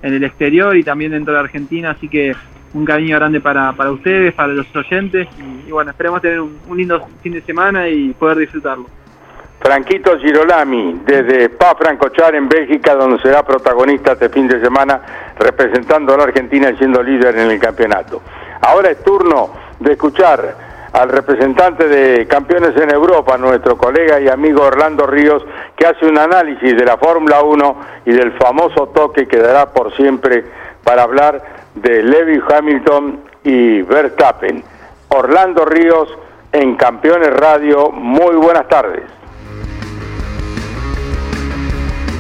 [0.02, 2.36] en el exterior y también dentro de Argentina, así que
[2.74, 5.28] un cariño grande para, para ustedes, para los oyentes
[5.66, 8.86] y, bueno, esperemos tener un, lindo fin de semana y poder disfrutarlo.
[9.60, 15.02] Franquito Girolami, desde Pa Francochar en Bélgica, donde será protagonista este fin de semana
[15.40, 18.22] representando a la Argentina y siendo líder en el campeonato.
[18.62, 20.67] Ahora es turno de escuchar
[20.98, 26.18] al representante de campeones en Europa, nuestro colega y amigo Orlando Ríos, que hace un
[26.18, 30.44] análisis de la Fórmula 1 y del famoso toque que dará por siempre
[30.84, 31.44] para hablar
[31.76, 34.64] de Lewis Hamilton y Verstappen.
[35.10, 36.10] Orlando Ríos
[36.52, 39.04] en Campeones Radio, muy buenas tardes.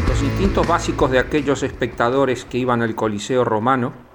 [0.07, 4.06] Los instintos básicos de aquellos espectadores que iban al Coliseo romano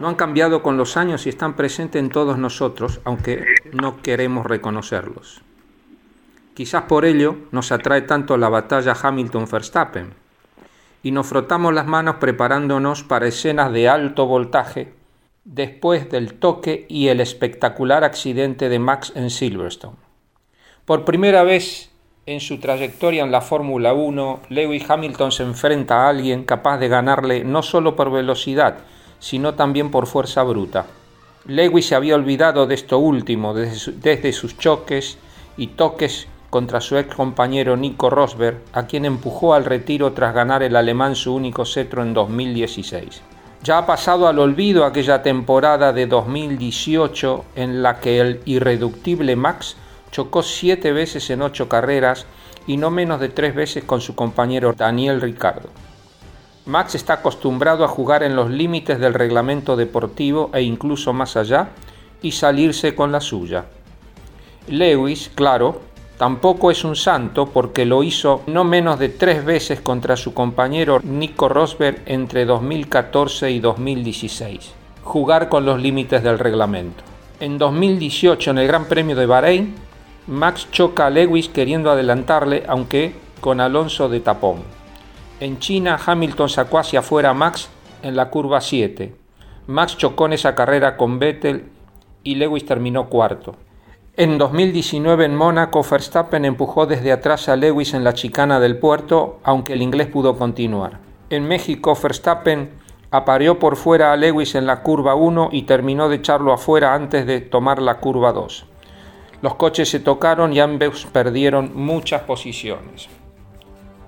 [0.00, 4.46] no han cambiado con los años y están presentes en todos nosotros, aunque no queremos
[4.46, 5.42] reconocerlos.
[6.54, 10.14] Quizás por ello nos atrae tanto la batalla Hamilton-Verstappen
[11.02, 14.92] y nos frotamos las manos preparándonos para escenas de alto voltaje
[15.44, 19.96] después del toque y el espectacular accidente de Max en Silverstone.
[20.84, 21.90] Por primera vez
[22.26, 26.88] en su trayectoria en la Fórmula 1, Lewis Hamilton se enfrenta a alguien capaz de
[26.88, 28.78] ganarle no solo por velocidad,
[29.18, 30.86] sino también por fuerza bruta.
[31.46, 35.18] Lewis se había olvidado de esto último desde, sus choques
[35.56, 40.62] y toques contra su ex compañero Nico Rosberg, a quien empujó al retiro tras ganar
[40.62, 43.22] el alemán su único cetro en 2016.
[43.62, 49.76] Ya ha pasado al olvido aquella temporada de 2018 en la que el irreductible Max
[50.10, 52.26] chocó siete veces en ocho carreras
[52.66, 55.70] y no menos de tres veces con su compañero Daniel Ricardo.
[56.68, 61.70] Max está acostumbrado a jugar en los límites del reglamento deportivo e incluso más allá
[62.20, 63.64] y salirse con la suya.
[64.66, 65.80] Lewis, claro,
[66.18, 71.00] tampoco es un santo porque lo hizo no menos de tres veces contra su compañero
[71.02, 74.74] Nico Rosberg entre 2014 y 2016.
[75.04, 77.02] Jugar con los límites del reglamento.
[77.40, 79.74] En 2018 en el Gran Premio de Bahrein,
[80.26, 84.77] Max choca a Lewis queriendo adelantarle, aunque con Alonso de tapón.
[85.40, 87.68] En China, Hamilton sacó hacia afuera a Max
[88.02, 89.14] en la curva 7.
[89.68, 91.66] Max chocó en esa carrera con Vettel
[92.24, 93.54] y Lewis terminó cuarto.
[94.16, 99.38] En 2019 en Mónaco, Verstappen empujó desde atrás a Lewis en la chicana del puerto,
[99.44, 100.98] aunque el inglés pudo continuar.
[101.30, 102.70] En México, Verstappen
[103.12, 107.26] apareó por fuera a Lewis en la curva 1 y terminó de echarlo afuera antes
[107.26, 108.66] de tomar la curva 2.
[109.40, 113.08] Los coches se tocaron y ambos perdieron muchas posiciones.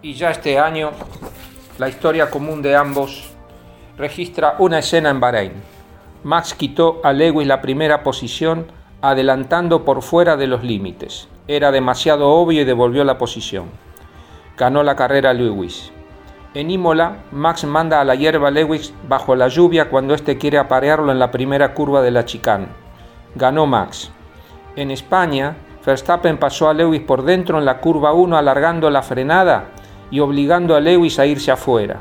[0.03, 0.93] Y ya este año,
[1.79, 3.35] la historia común de ambos
[3.99, 5.53] registra una escena en Bahrein.
[6.25, 8.73] Max quitó a Lewis la primera posición
[9.03, 11.29] adelantando por fuera de los límites.
[11.49, 13.67] Era demasiado obvio y devolvió la posición.
[14.57, 15.93] Ganó la carrera Lewis.
[16.55, 21.13] En Imola, Max manda a la hierba Lewis bajo la lluvia cuando éste quiere aparearlo
[21.13, 22.69] en la primera curva de la chicane.
[23.35, 24.11] Ganó Max.
[24.77, 29.73] En España, Verstappen pasó a Lewis por dentro en la curva 1 alargando la frenada
[30.11, 32.01] y obligando a Lewis a irse afuera.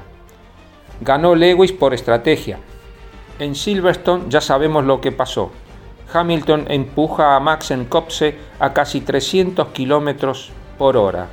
[1.01, 2.59] Ganó Lewis por estrategia.
[3.39, 5.51] En Silverstone ya sabemos lo que pasó.
[6.11, 10.33] Hamilton empuja a Max en Copse a casi 300 km
[10.77, 11.27] por hora.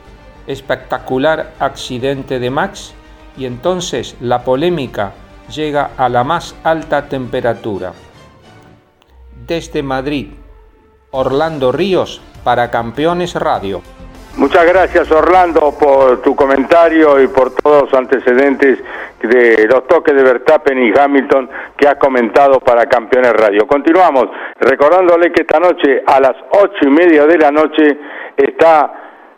[0.46, 2.94] Espectacular accidente de Max
[3.36, 5.14] y entonces la polémica
[5.54, 7.92] llega a la más alta temperatura.
[9.46, 10.28] Desde Madrid,
[11.10, 13.82] Orlando Ríos para Campeones Radio.
[14.38, 18.78] Muchas gracias Orlando por tu comentario y por todos los antecedentes
[19.22, 23.66] de los toques de Verstappen y Hamilton que has comentado para Campeones Radio.
[23.66, 24.26] Continuamos
[24.60, 27.98] recordándole que esta noche a las ocho y media de la noche
[28.36, 28.92] está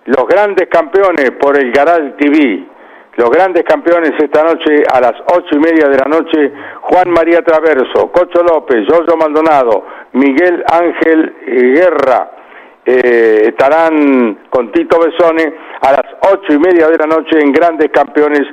[0.07, 2.67] los grandes campeones por el Garal TV.
[3.15, 7.43] Los grandes campeones esta noche a las ocho y media de la noche, Juan María
[7.43, 12.31] Traverso, Cocho López, Giorgio Maldonado, Miguel Ángel Guerra,
[12.91, 17.91] eh, estarán con Tito Besone a las ocho y media de la noche en Grandes
[17.91, 18.45] Campeones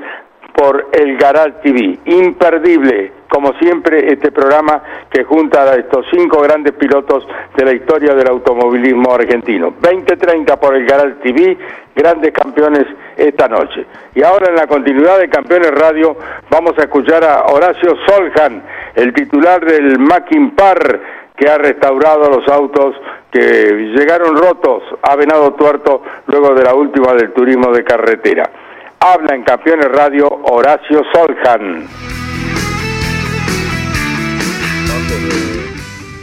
[0.54, 2.00] por el Garal TV.
[2.04, 7.26] Imperdible, como siempre, este programa que junta a estos cinco grandes pilotos
[7.56, 9.74] de la historia del automovilismo argentino.
[9.80, 11.58] 2030 por el Garal TV,
[11.96, 13.86] grandes campeones esta noche.
[14.16, 16.18] Y ahora en la continuidad de Campeones Radio
[16.50, 18.64] vamos a escuchar a Horacio Soljan,
[18.96, 22.96] el titular del Mackin Par que ha restaurado los autos
[23.36, 28.50] que llegaron rotos a Venado Tuerto luego de la última del turismo de carretera.
[28.98, 31.86] Habla en Campeones Radio Horacio Soljan.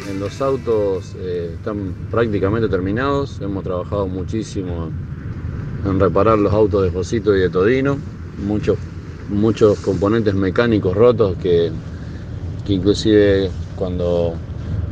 [0.09, 4.91] En los autos eh, están prácticamente terminados, hemos trabajado muchísimo
[5.85, 7.99] en reparar los autos de Josito y de Todino,
[8.39, 8.79] muchos,
[9.29, 11.71] muchos componentes mecánicos rotos que,
[12.67, 14.35] que inclusive cuando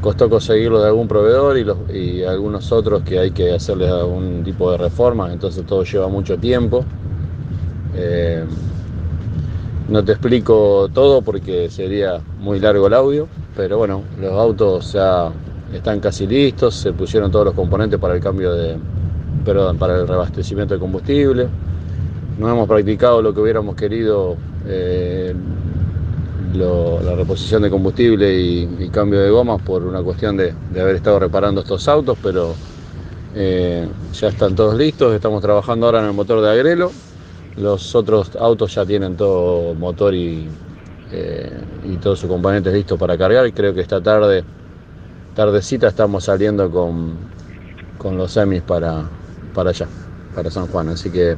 [0.00, 1.56] costó conseguirlo de algún proveedor
[1.92, 6.38] y, algunos otros que hay que hacerles algún tipo de reforma, entonces todo lleva mucho
[6.38, 6.84] tiempo.
[7.94, 8.44] Eh,
[9.88, 13.26] no te explico todo porque sería muy largo el audio,
[13.56, 15.30] pero bueno, los autos ya
[15.72, 18.76] están casi listos, se pusieron todos los componentes para el cambio de,
[19.44, 21.48] perdón, para el reabastecimiento de combustible.
[22.38, 24.36] No hemos practicado lo que hubiéramos querido
[24.66, 25.34] eh,
[26.54, 31.60] la reposición de combustible y, cambio de gomas por una cuestión de, haber estado reparando
[31.60, 32.54] estos autos, pero
[33.34, 36.90] eh, ya están todos listos, estamos trabajando ahora en el motor de Agrelo,
[37.56, 40.48] los otros autos ya tienen todo motor y,
[41.12, 41.52] eh,
[41.84, 43.46] y todos sus componentes listos para cargar.
[43.46, 44.44] Y creo que esta tarde,
[45.34, 47.14] tardecita estamos saliendo con,
[47.98, 49.04] con los semis para,
[49.54, 49.86] para allá,
[50.34, 51.36] para San Juan, así que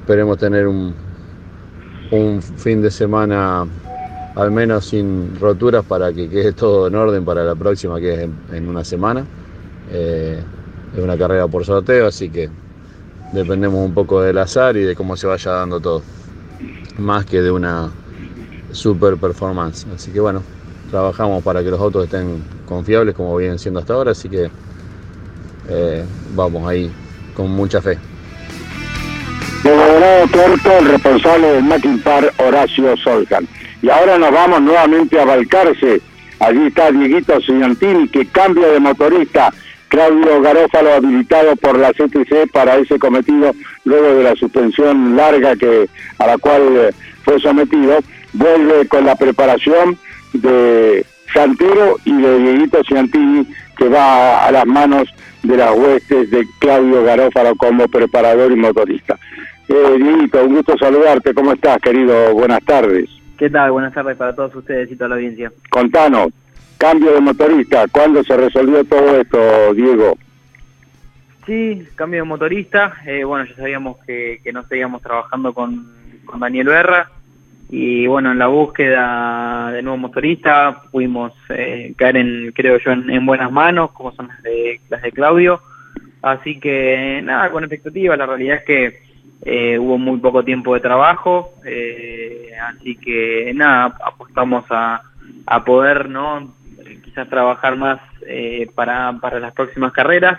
[0.00, 0.94] esperemos tener un,
[2.10, 3.66] un fin de semana
[4.38, 8.28] al menos sin roturas para que quede todo en orden para la próxima que es
[8.52, 9.24] en, una semana.
[9.90, 10.40] Eh,
[10.96, 12.48] es una carrera por sorteo, así que
[13.32, 16.02] dependemos un poco del azar y de cómo se vaya dando todo,
[16.98, 17.90] más que de una
[18.70, 19.86] super performance.
[19.92, 20.40] Así que bueno,
[20.88, 24.48] trabajamos para que los autos estén confiables como vienen siendo hasta ahora, así que
[25.68, 26.04] eh,
[26.36, 26.88] vamos ahí
[27.34, 27.98] con mucha fe.
[29.62, 33.46] Colorado Torto, el responsable del Mackin Park, Horacio Soljan.
[33.82, 36.00] Y ahora nos vamos nuevamente a Balcarce.
[36.40, 39.52] Allí está Dieguito Ciantini, que cambia de motorista.
[39.88, 43.52] Claudio Garófalo habilitado por la CTC para ese cometido
[43.84, 45.88] luego de la suspensión larga que
[46.18, 46.90] a la cual eh,
[47.24, 47.98] fue sometido.
[48.34, 49.98] Vuelve con la preparación
[50.34, 53.46] de Santero y de Dieguito Ciantini,
[53.76, 55.08] que va a las manos
[55.42, 59.18] de las huestes de Claudio Garófalo como preparador y motorista.
[59.68, 61.34] Eh, Dieguito, un gusto saludarte.
[61.34, 62.34] ¿Cómo estás, querido?
[62.34, 63.10] Buenas tardes.
[63.36, 63.70] ¿Qué tal?
[63.70, 65.52] Buenas tardes para todos ustedes y toda la audiencia.
[65.70, 66.28] Contanos,
[66.78, 70.16] cambio de motorista, ¿cuándo se resolvió todo esto, Diego?
[71.46, 72.94] Sí, cambio de motorista.
[73.06, 75.86] Eh, bueno, ya sabíamos que, que no seguíamos trabajando con,
[76.24, 77.10] con Daniel Berra
[77.70, 83.26] y bueno, en la búsqueda de nuevo motorista pudimos eh, caer en, creo yo, en,
[83.26, 85.60] buenas manos, como son las de, las de Claudio.
[86.22, 89.07] Así que nada, con expectativa, la realidad es que
[89.42, 95.02] eh, hubo muy poco tiempo de trabajo, eh, así que nada, apostamos a,
[95.46, 96.54] a poder, ¿no?
[97.04, 98.00] Quizás trabajar más
[98.74, 100.38] para, para las próximas carreras.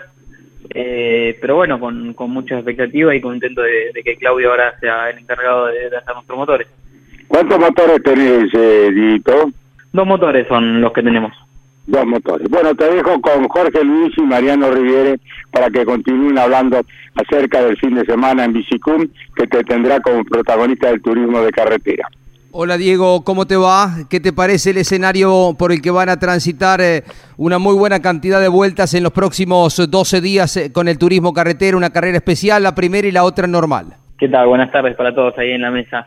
[0.72, 5.18] pero bueno, con, con mucha expectativa y contento de, de que Claudio ahora sea el
[5.18, 6.68] encargado de, de hacer nuestros motores.
[7.30, 9.50] ¿Cuántos motores tenés, eh, Dito?
[9.92, 11.32] Dos motores son los que tenemos.
[11.90, 12.48] Dos motores.
[12.48, 15.18] Bueno, te dejo con Jorge Luis y Mariano Riviere
[15.50, 16.80] para que continúen hablando
[17.16, 21.50] acerca del fin de semana en Bicicum, que te tendrá como protagonista del turismo de
[21.50, 22.08] carretera.
[22.52, 23.88] Hola Diego, ¿cómo te va?
[24.08, 27.02] ¿Qué te parece el escenario por el que van a transitar eh,
[27.36, 31.32] una muy buena cantidad de vueltas en los próximos 12 días eh, con el turismo
[31.32, 33.94] carretera, una carrera especial, la primera y la otra normal?
[34.16, 34.46] ¿Qué tal?
[34.46, 36.06] Buenas tardes para todos ahí en la mesa.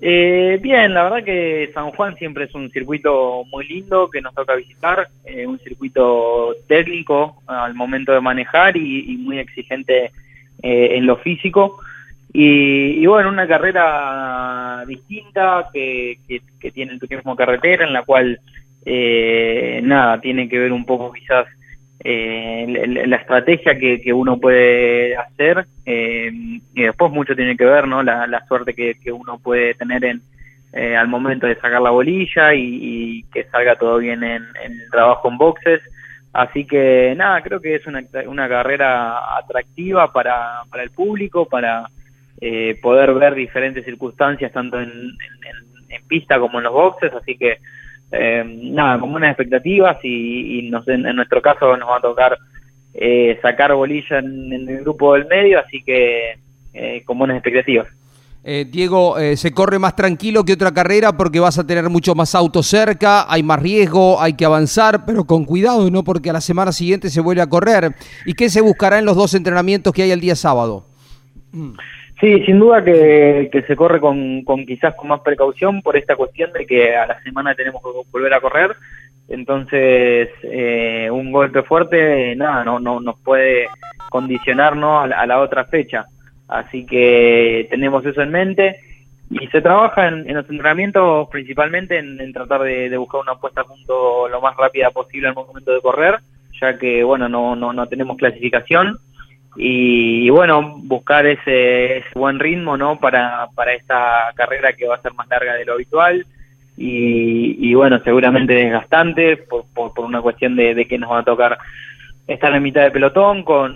[0.00, 4.32] Eh, bien, la verdad que San Juan siempre es un circuito muy lindo que nos
[4.34, 10.12] toca visitar, eh, un circuito técnico al momento de manejar y, muy exigente
[10.62, 11.80] eh, en lo físico.
[12.32, 16.18] Y, bueno, una carrera distinta que,
[16.60, 18.38] que, tiene el turismo carretera, en la cual
[18.84, 21.46] eh, nada, tiene que ver un poco quizás
[22.10, 27.86] eh, la, estrategia que, que, uno puede hacer eh, y después mucho tiene que ver
[27.86, 30.22] no la, suerte que, que, uno puede tener en
[30.72, 35.28] eh, al momento de sacar la bolilla y, que salga todo bien en, el trabajo
[35.28, 35.82] en boxes.
[36.32, 41.90] Así que nada creo que es una, una carrera atractiva para, para el público para
[42.40, 47.12] eh, poder ver diferentes circunstancias tanto en, en, en pista como en los boxes.
[47.12, 47.58] Así que
[48.10, 52.38] eh, nada, con buenas expectativas y, y en, nuestro caso nos va a tocar
[52.94, 56.38] eh, sacar bolilla en, el grupo del medio, así que
[56.72, 57.86] eh, con buenas expectativas.
[58.44, 62.34] Eh, Diego, se corre más tranquilo que otra carrera porque vas a tener mucho más
[62.34, 66.02] autos cerca, hay más riesgo, hay que avanzar, pero con cuidado, ¿no?
[66.02, 67.94] Porque a la semana siguiente se vuelve a correr.
[68.24, 70.86] ¿Y qué se buscará en los dos entrenamientos que hay el día sábado?
[72.20, 76.16] Sí, sin duda que, que se corre con, con, quizás con más precaución por esta
[76.16, 78.76] cuestión de que a la semana tenemos que volver a correr.
[79.28, 83.68] Entonces, eh, un golpe fuerte, nada, no, no nos puede
[84.10, 86.06] condicionarnos a, la otra fecha.
[86.48, 88.80] Así que tenemos eso en mente
[89.30, 94.28] y se trabaja en, los entrenamientos principalmente en, tratar de, buscar una puesta a punto
[94.28, 96.18] lo más rápida posible al momento de correr,
[96.60, 98.98] ya que, bueno, no, no, no tenemos clasificación
[99.60, 103.00] y, bueno, buscar ese, buen ritmo ¿no?
[103.00, 106.24] para, para esta carrera que va a ser más larga de lo habitual
[106.76, 111.58] y, bueno, seguramente desgastante por, por, una cuestión de, que nos va a tocar
[112.28, 113.74] estar en mitad de pelotón, con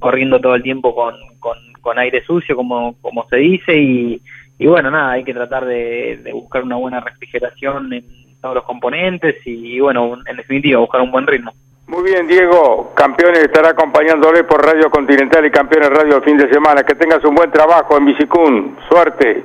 [0.00, 4.20] corriendo todo el tiempo con, con, aire sucio, como, como se dice, y,
[4.58, 8.04] y bueno, nada, hay que tratar de, de buscar una buena refrigeración en
[8.40, 11.52] todos los componentes y bueno, en definitiva, buscar un buen ritmo.
[11.88, 12.92] Muy bien, Diego.
[12.96, 16.82] Campeones estará acompañándole por Radio Continental y Campeones Radio el fin de semana.
[16.82, 18.76] Que tengas un buen trabajo en Bicicún.
[18.88, 19.44] Suerte.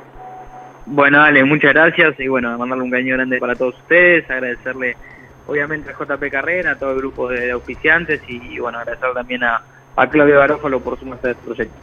[0.87, 4.97] Bueno, dale, muchas gracias y bueno, mandarle un caño grande para todos ustedes, agradecerle
[5.45, 9.61] obviamente a JP Carrera, a todo el grupo de auspiciantes y, bueno, agradecer también a,
[10.09, 11.75] Claudio Garófalo por su muestra de este proyecto.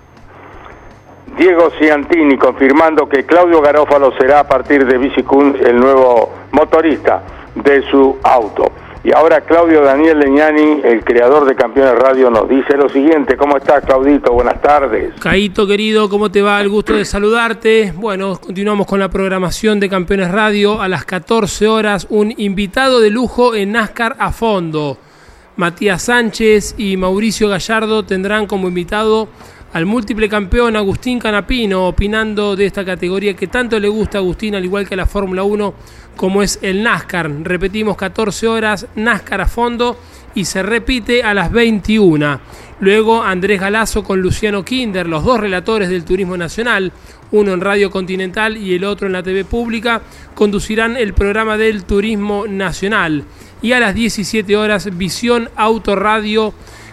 [1.36, 7.22] Diego Ciantini confirmando que Claudio Garófalo será a partir de Bicicún el nuevo motorista
[7.54, 8.64] de su auto.
[9.04, 13.36] Y ahora Claudio Daniel Leñani, el creador de Campeones Radio, nos dice lo siguiente.
[13.36, 14.32] ¿Cómo estás, Claudito?
[14.32, 15.14] Buenas tardes.
[15.20, 16.60] Caito, querido, ¿cómo te va?
[16.60, 17.92] El gusto de saludarte.
[17.94, 20.82] Bueno, continuamos con la programación de Campeones Radio.
[20.82, 24.98] A las 14 horas, un invitado de lujo en NASCAR a fondo.
[25.56, 29.28] Matías Sánchez y Mauricio Gallardo tendrán como invitado
[29.72, 34.54] al múltiple campeón Agustín Canapino, opinando de esta categoría que tanto le gusta a Agustín,
[34.54, 35.74] al igual que a la Fórmula 1,
[36.18, 37.30] como es el NASCAR.
[37.44, 39.96] Repetimos, 14 horas, NASCAR a fondo.
[40.34, 42.40] y se repite a las 21.
[42.80, 46.92] Luego Andrés Galazo con Luciano Kinder, los dos relatores del Turismo Nacional,
[47.32, 50.02] uno en Radio Continental y el otro en la TV Pública,
[50.34, 53.24] conducirán el programa del Turismo Nacional.
[53.62, 56.52] Y a las 17 horas Visión Autoradio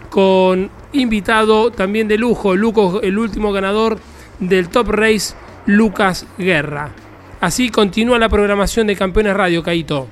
[0.10, 4.00] con invitado también de lujo, el último ganador
[4.40, 7.05] del Top Race, Lucas Guerra.
[7.42, 10.08] Así continúa la programación de Campeones Radio, Caito.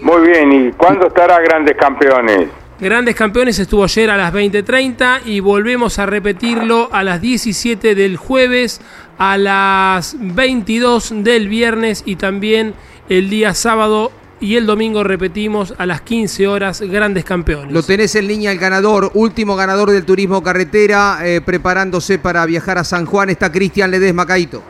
[0.00, 2.48] Muy bien, ¿y cuándo estará Grandes Campeones?
[2.80, 8.16] Grandes Campeones estuvo ayer a las 20.30 y volvemos a repetirlo a las 17 del
[8.16, 8.80] jueves,
[9.18, 12.74] a las 22 del viernes y también
[13.08, 17.72] el día sábado y el domingo repetimos a las 15 horas Grandes Campeones.
[17.72, 22.78] Lo tenés en línea el ganador, último ganador del turismo carretera, eh, preparándose para viajar
[22.78, 24.64] a San Juan, está Cristian Ledesma Caito.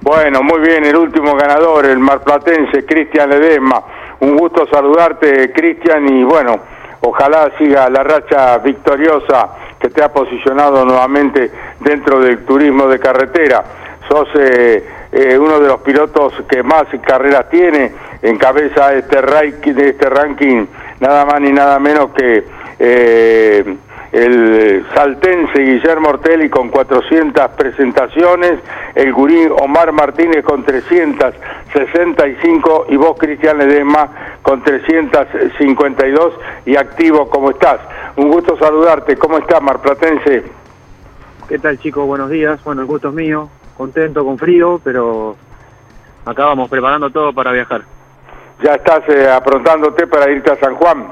[0.00, 3.82] Bueno, muy bien, el último ganador, el marplatense Cristian Ledesma.
[4.20, 6.60] Un gusto saludarte, Cristian, y bueno,
[7.00, 13.64] ojalá siga la racha victoriosa que te ha posicionado nuevamente dentro del turismo de carretera.
[14.08, 17.92] Sos eh, eh, uno de los pilotos que más carreras tiene,
[18.22, 20.66] encabeza este este ranking
[21.00, 22.44] nada más ni nada menos que
[22.78, 23.76] eh,
[24.12, 28.60] el saltense Guillermo Ortelli con 400 presentaciones,
[28.94, 36.32] el gurí Omar Martínez con 365 y vos Cristian Ledesma con 352
[36.64, 37.80] y activo como estás.
[38.16, 40.44] Un gusto saludarte, ¿cómo estás Marplatense?
[41.48, 42.06] ¿Qué tal chicos?
[42.06, 45.36] Buenos días, bueno el gusto es mío, contento con frío, pero
[46.24, 47.82] acá vamos preparando todo para viajar.
[48.62, 51.08] ¿Ya estás eh, aprontándote para irte a San Juan?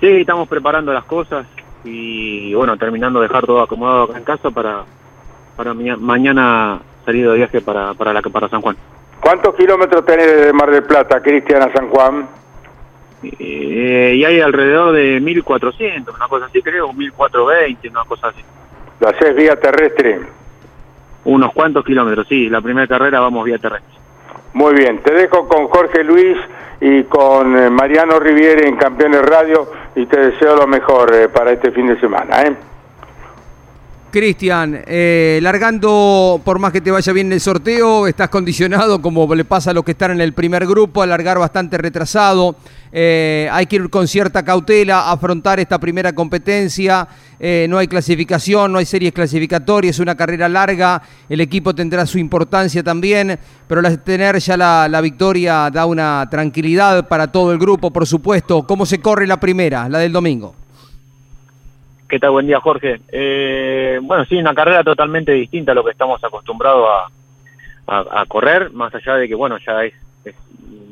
[0.00, 1.46] Sí, estamos preparando las cosas
[1.86, 4.84] y bueno, terminando de dejar todo acomodado acá en casa para,
[5.56, 8.76] para mañana salir de viaje para, para, la, para San Juan.
[9.20, 12.28] ¿Cuántos kilómetros tenés desde Mar del Plata, Cristian, a San Juan?
[13.22, 18.42] Eh, y hay alrededor de 1400, una cosa así, creo, 1420, una cosa así.
[19.00, 20.20] ¿Lo haces vía terrestre?
[21.24, 23.94] Unos cuantos kilómetros, sí, la primera carrera vamos vía terrestre.
[24.52, 26.36] Muy bien, te dejo con Jorge Luis
[26.80, 31.52] y con eh, Mariano Riviere en Campeones Radio y te deseo lo mejor eh, para
[31.52, 32.42] este fin de semana.
[32.42, 32.56] ¿eh?
[34.10, 39.44] Cristian, eh, largando, por más que te vaya bien el sorteo, estás condicionado, como le
[39.44, 42.56] pasa a los que están en el primer grupo, a largar bastante retrasado.
[42.92, 47.06] Eh, hay que ir con cierta cautela, afrontar esta primera competencia.
[47.38, 51.02] Eh, no hay clasificación, no hay series clasificatorias, es una carrera larga.
[51.28, 53.38] El equipo tendrá su importancia también,
[53.68, 58.66] pero tener ya la, la victoria da una tranquilidad para todo el grupo, por supuesto.
[58.66, 60.65] ¿Cómo se corre la primera, la del domingo?
[62.08, 62.30] ¿Qué tal?
[62.30, 63.00] Buen día, Jorge.
[63.10, 66.88] Eh, bueno, sí, una carrera totalmente distinta a lo que estamos acostumbrados
[67.88, 69.94] a, correr, más allá de que, bueno, ya es,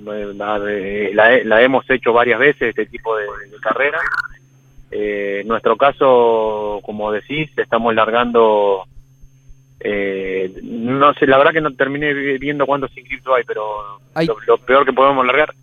[0.05, 3.27] la, hemos hecho varias veces, este tipo de,
[3.61, 3.99] carrera.
[4.91, 8.85] Eh, en nuestro caso, como decís, estamos largando,
[9.81, 14.01] eh, no sé, la verdad que no terminé viendo cuántos inscritos hay, pero
[14.47, 15.55] lo peor que podemos largar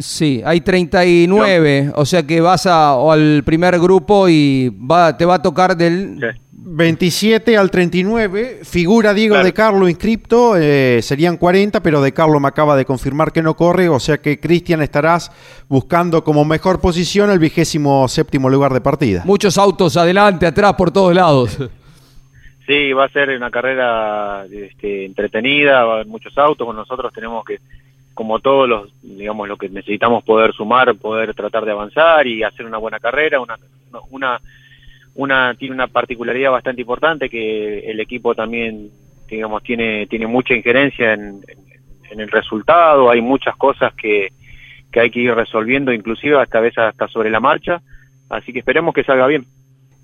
[0.00, 5.34] Sí, hay 39, o sea que vas a, al primer grupo y va, te va
[5.34, 6.18] a tocar del...
[6.62, 12.48] 27 al 39, figura Diego de Carlo inscripto, eh, serían 40, pero de Carlo me
[12.48, 15.32] acaba de confirmar que no corre, o sea que Cristian estarás
[15.68, 19.22] buscando como mejor posición el vigésimo séptimo lugar de partida.
[19.24, 21.58] Muchos autos adelante, atrás, por todos lados.
[22.66, 27.12] Sí, va a ser una carrera este, entretenida, va a haber muchos autos, con nosotros
[27.12, 27.58] tenemos que
[28.20, 32.66] como todos los, digamos, lo que necesitamos poder sumar, poder tratar de avanzar y hacer
[32.66, 33.56] una buena carrera, una,
[34.10, 34.38] una,
[35.14, 38.90] una tiene una particularidad bastante importante que el equipo también,
[39.26, 41.40] digamos, tiene, tiene mucha injerencia en,
[42.10, 44.28] en, el resultado, hay muchas cosas que,
[44.92, 47.80] que hay que ir resolviendo, inclusive hasta veces hasta sobre la marcha,
[48.28, 49.46] así que esperemos que salga bien.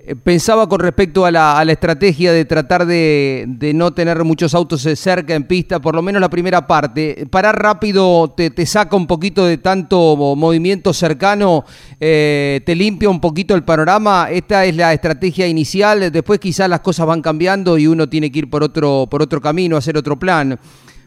[0.09, 3.45] Eh, pensaba con respecto a la, estrategia de tratar de,
[3.75, 7.27] no tener muchos autos cerca en pista, por lo menos la primera parte.
[7.29, 11.65] Parar rápido te, saca un poquito de tanto movimiento cercano,
[11.99, 14.29] eh, te limpia un poquito el panorama.
[14.31, 16.13] Esta es la estrategia inicial.
[16.13, 19.41] Después quizás las cosas van cambiando y uno tiene que ir por otro, por otro
[19.41, 20.57] camino, hacer otro plan.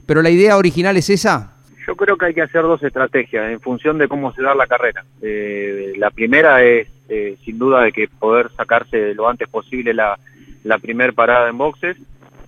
[0.06, 1.54] Pero la idea original es esa.
[1.88, 4.68] Yo creo que hay que hacer dos estrategias en función de cómo se da la
[4.68, 5.06] carrera.
[5.22, 10.18] Eh, la primera es eh, sin duda de que poder sacarse lo antes posible la,
[10.64, 11.98] la primer parada en boxes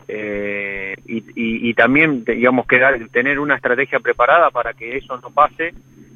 [0.07, 5.73] eh, y, también digamos quedar, tener una estrategia preparada para que eso no pase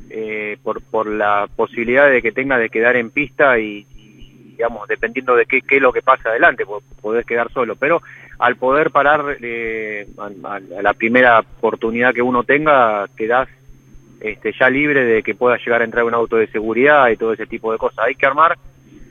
[0.10, 3.86] eh, por, por la posibilidad de que tenga de quedar en pista y,
[4.50, 6.66] digamos dependiendo de qué, qué es lo que pasa adelante
[7.02, 7.76] poder quedar solo.
[7.78, 8.02] Pero
[8.38, 13.48] al poder parar a, la primera oportunidad que uno tenga quedás
[14.20, 17.34] este, ya libre de que pueda llegar a entrar un auto de seguridad y todo
[17.34, 18.06] ese tipo de cosas.
[18.06, 18.58] Hay que armar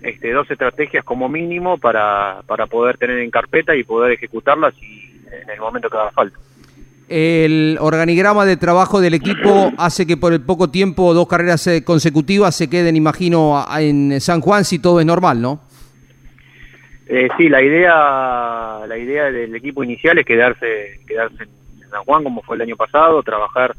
[0.03, 5.15] este, dos estrategias como mínimo para, para poder tener en carpeta y poder ejecutarlas y
[5.43, 6.39] en el momento que haga falta.
[7.09, 11.85] El organigrama de trabajo del equipo hace que por el poco tiempo, dos carreras eh,
[11.85, 15.61] consecutivas, se queden, imagino, en San Juan si todo es normal, ¿no?
[17.07, 22.25] Eh, sí, la idea, la idea del equipo inicial es quedarse, quedarse en San Juan
[22.25, 23.75] como fue el año pasado, trabajar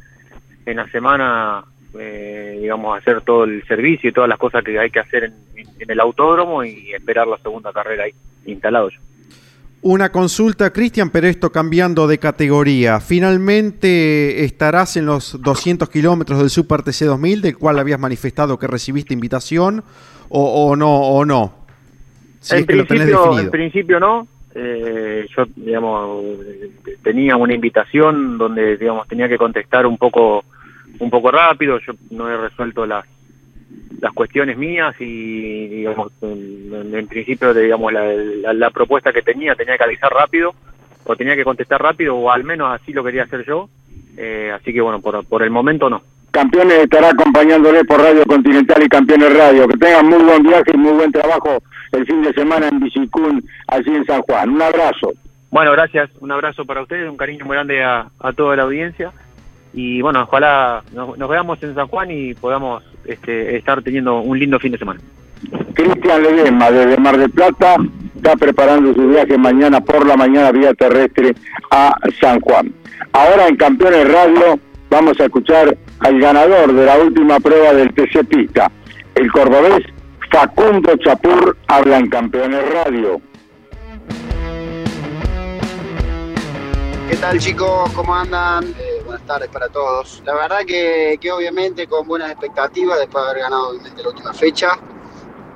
[0.65, 1.63] en la semana,
[1.99, 5.33] eh, digamos, hacer todo el servicio y todas las cosas que hay que hacer en,
[5.55, 8.13] en- en el autódromo y esperar la segunda carrera ahí
[8.45, 8.97] instalado ya.
[9.81, 12.99] Una consulta, Cristian, pero esto cambiando de categoría.
[12.99, 18.65] ¿Finalmente estarás en los 200 kilómetros del Super TC 2000, del cual habías manifestado que
[18.67, 19.83] recibiste invitación,
[20.29, 20.91] o, o no?
[21.01, 21.53] O no?
[22.39, 24.27] Si en, es que lo tenés principio, en principio no.
[24.55, 26.71] Eh, yo, digamos, eh,
[27.03, 30.45] tenía una invitación donde, digamos, tenía que contestar un poco,
[30.99, 31.79] un poco rápido.
[31.79, 33.05] Yo no he resuelto las
[34.01, 39.55] las cuestiones mías y, digamos, en, en principio, digamos, la, la- la propuesta que tenía
[39.55, 40.53] tenía que avisar rápido
[41.05, 43.69] o tenía que contestar rápido o al menos así lo quería hacer yo.
[44.17, 46.01] Eh, así que, bueno, por, por el momento no.
[46.31, 49.67] Campeones estará acompañándole por Radio Continental y Campeones Radio.
[49.67, 51.57] Que tengan muy buen viaje y muy buen trabajo
[51.93, 54.49] el fin de semana en Bicicún, allí en San Juan.
[54.49, 55.13] Un abrazo.
[55.49, 56.09] Bueno, gracias.
[56.19, 59.11] Un abrazo para ustedes, un cariño muy grande a, a toda la audiencia.
[59.75, 64.39] Y bueno, ojalá nos, nos veamos en San Juan y podamos este, estar teniendo un
[64.39, 65.01] lindo fin de semana.
[65.73, 67.75] Cristian Ledesma, desde Mar del Plata,
[68.15, 71.35] está preparando su viaje mañana por la mañana vía terrestre
[71.71, 72.73] a San Juan.
[73.11, 74.57] Ahora en Campeones Radio
[74.89, 78.71] vamos a escuchar al ganador de la última prueba del TC Pista,
[79.15, 79.85] el cordobés
[80.31, 83.21] Facundo Chapur, habla en Campeones Radio.
[87.09, 87.91] ¿Qué tal chicos?
[87.93, 88.65] ¿Cómo andan?
[89.15, 90.21] Buenas tardes para todos.
[90.25, 94.33] La verdad que, que obviamente con buenas expectativas después de haber ganado obviamente la última
[94.33, 94.77] fecha.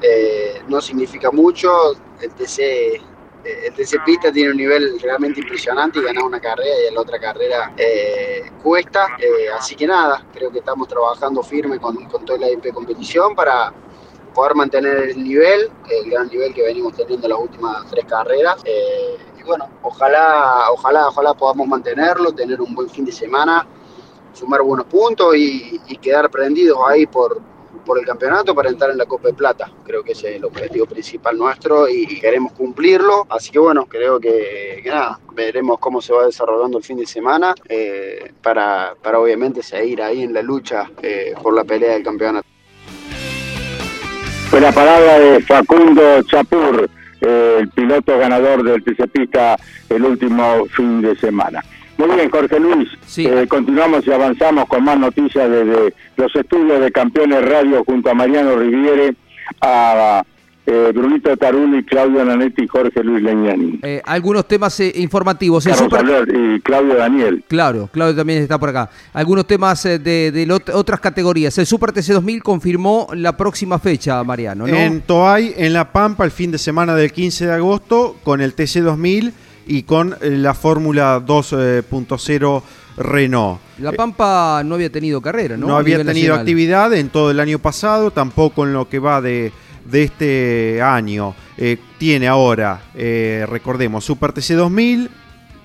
[0.02, 1.92] Eh, no significa mucho.
[2.22, 3.02] El TC, eh,
[3.44, 7.20] el TC Pista tiene un nivel realmente impresionante y ganar una carrera y la otra
[7.20, 9.08] carrera eh, cuesta.
[9.58, 13.74] Así que nada, creo que estamos trabajando firme con, con toda la IP competición para
[14.34, 18.64] poder mantener el nivel, el gran nivel que venimos teniendo las últimas tres carreras.
[19.50, 23.66] Bueno, ojalá, ojalá, ojalá podamos mantenerlo, tener un buen fin de semana,
[24.32, 27.42] sumar buenos puntos y, quedar prendidos ahí por,
[27.84, 29.72] por el campeonato para entrar en la Copa de Plata.
[29.84, 33.26] Creo que ese es el objetivo principal nuestro y queremos cumplirlo.
[33.28, 37.08] Así que bueno, creo que, que nada, veremos cómo se va desarrollando el fin de
[37.08, 42.04] semana eh, para, para obviamente seguir ahí en la lucha eh, por la pelea del
[42.04, 42.48] campeonato.
[44.52, 46.90] Fue la palabra de Facundo Chapur,
[47.22, 49.58] eh, el piloto ganador del TC Pista
[49.90, 51.64] el último fin de semana.
[51.98, 52.88] Muy bien, Jorge Luis.
[53.18, 58.14] Eh, continuamos y avanzamos con más noticias desde los estudios de Campeones Radio junto a
[58.14, 59.16] Mariano Riviere,
[59.60, 60.24] a
[60.72, 63.80] eh, Brunito Taruli, Claudio Nanetti y Jorge Luis Leñani.
[63.82, 65.66] Eh, algunos temas eh, informativos.
[65.66, 67.44] El Carlos Super- Albert y Claudio Daniel.
[67.48, 68.90] Claro, Claudio también está por acá.
[69.14, 71.58] Algunos temas eh, de, de lot- otras categorías.
[71.58, 74.76] El Super TC 2000 confirmó la próxima fecha, Mariano, ¿no?
[74.76, 78.56] En Toay, en La Pampa, el fin de semana del 15 de agosto, con el
[78.56, 79.32] TC2000
[79.68, 82.62] y con eh, la Fórmula 2.0
[82.98, 83.60] Renault.
[83.80, 85.68] La Pampa no había tenido carrera, ¿no?
[85.68, 86.40] No, había tenido nacional.
[86.40, 89.54] actividad en todo el año pasado, tampoco en lo que va de,
[89.90, 91.36] de este año.
[91.58, 95.10] Eh, tiene ahora, eh, recordemos, Super TC 2000,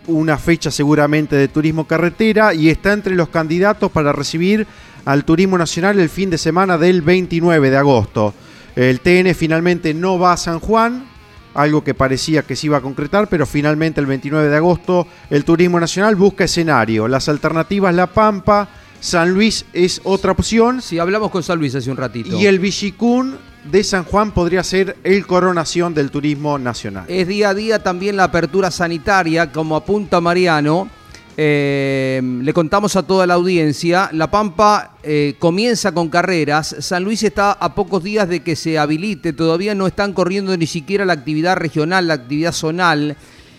[0.07, 4.67] una fecha seguramente de turismo carretera y está entre los candidatos para recibir
[5.05, 8.35] al Turismo Nacional el fin de semana del 29 de agosto.
[8.77, 11.07] El TN finalmente no va a San Juan,
[11.55, 15.45] algo que parecía que se iba a concretar, pero finalmente el 29 de agosto el
[15.45, 17.07] Turismo Nacional busca escenario.
[17.07, 18.69] Las alternativas La Pampa,
[19.01, 20.83] San Luis es otra opción.
[20.83, 22.39] Sí, hablamos con San Luis hace un ratito.
[22.39, 27.05] Y el Villicún de San Juan podría ser el coronación del turismo nacional.
[27.09, 30.89] Es día a día también la apertura sanitaria, como apunta Mariano.
[31.37, 37.25] Eh, le contamos a toda la audiencia, La Pampa eh, comienza con carreras, San Luis
[37.25, 41.15] está a pocos días de que se habilite, todavía no están corriendo ni siquiera la
[41.15, 43.17] actividad regional, la actividad zonal.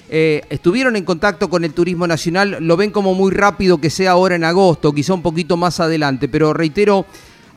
[0.07, 4.11] Eh, estuvieron en contacto con el turismo nacional, lo ven como muy rápido que sea
[4.11, 7.05] ahora en agosto, quizá un poquito más adelante, pero reitero,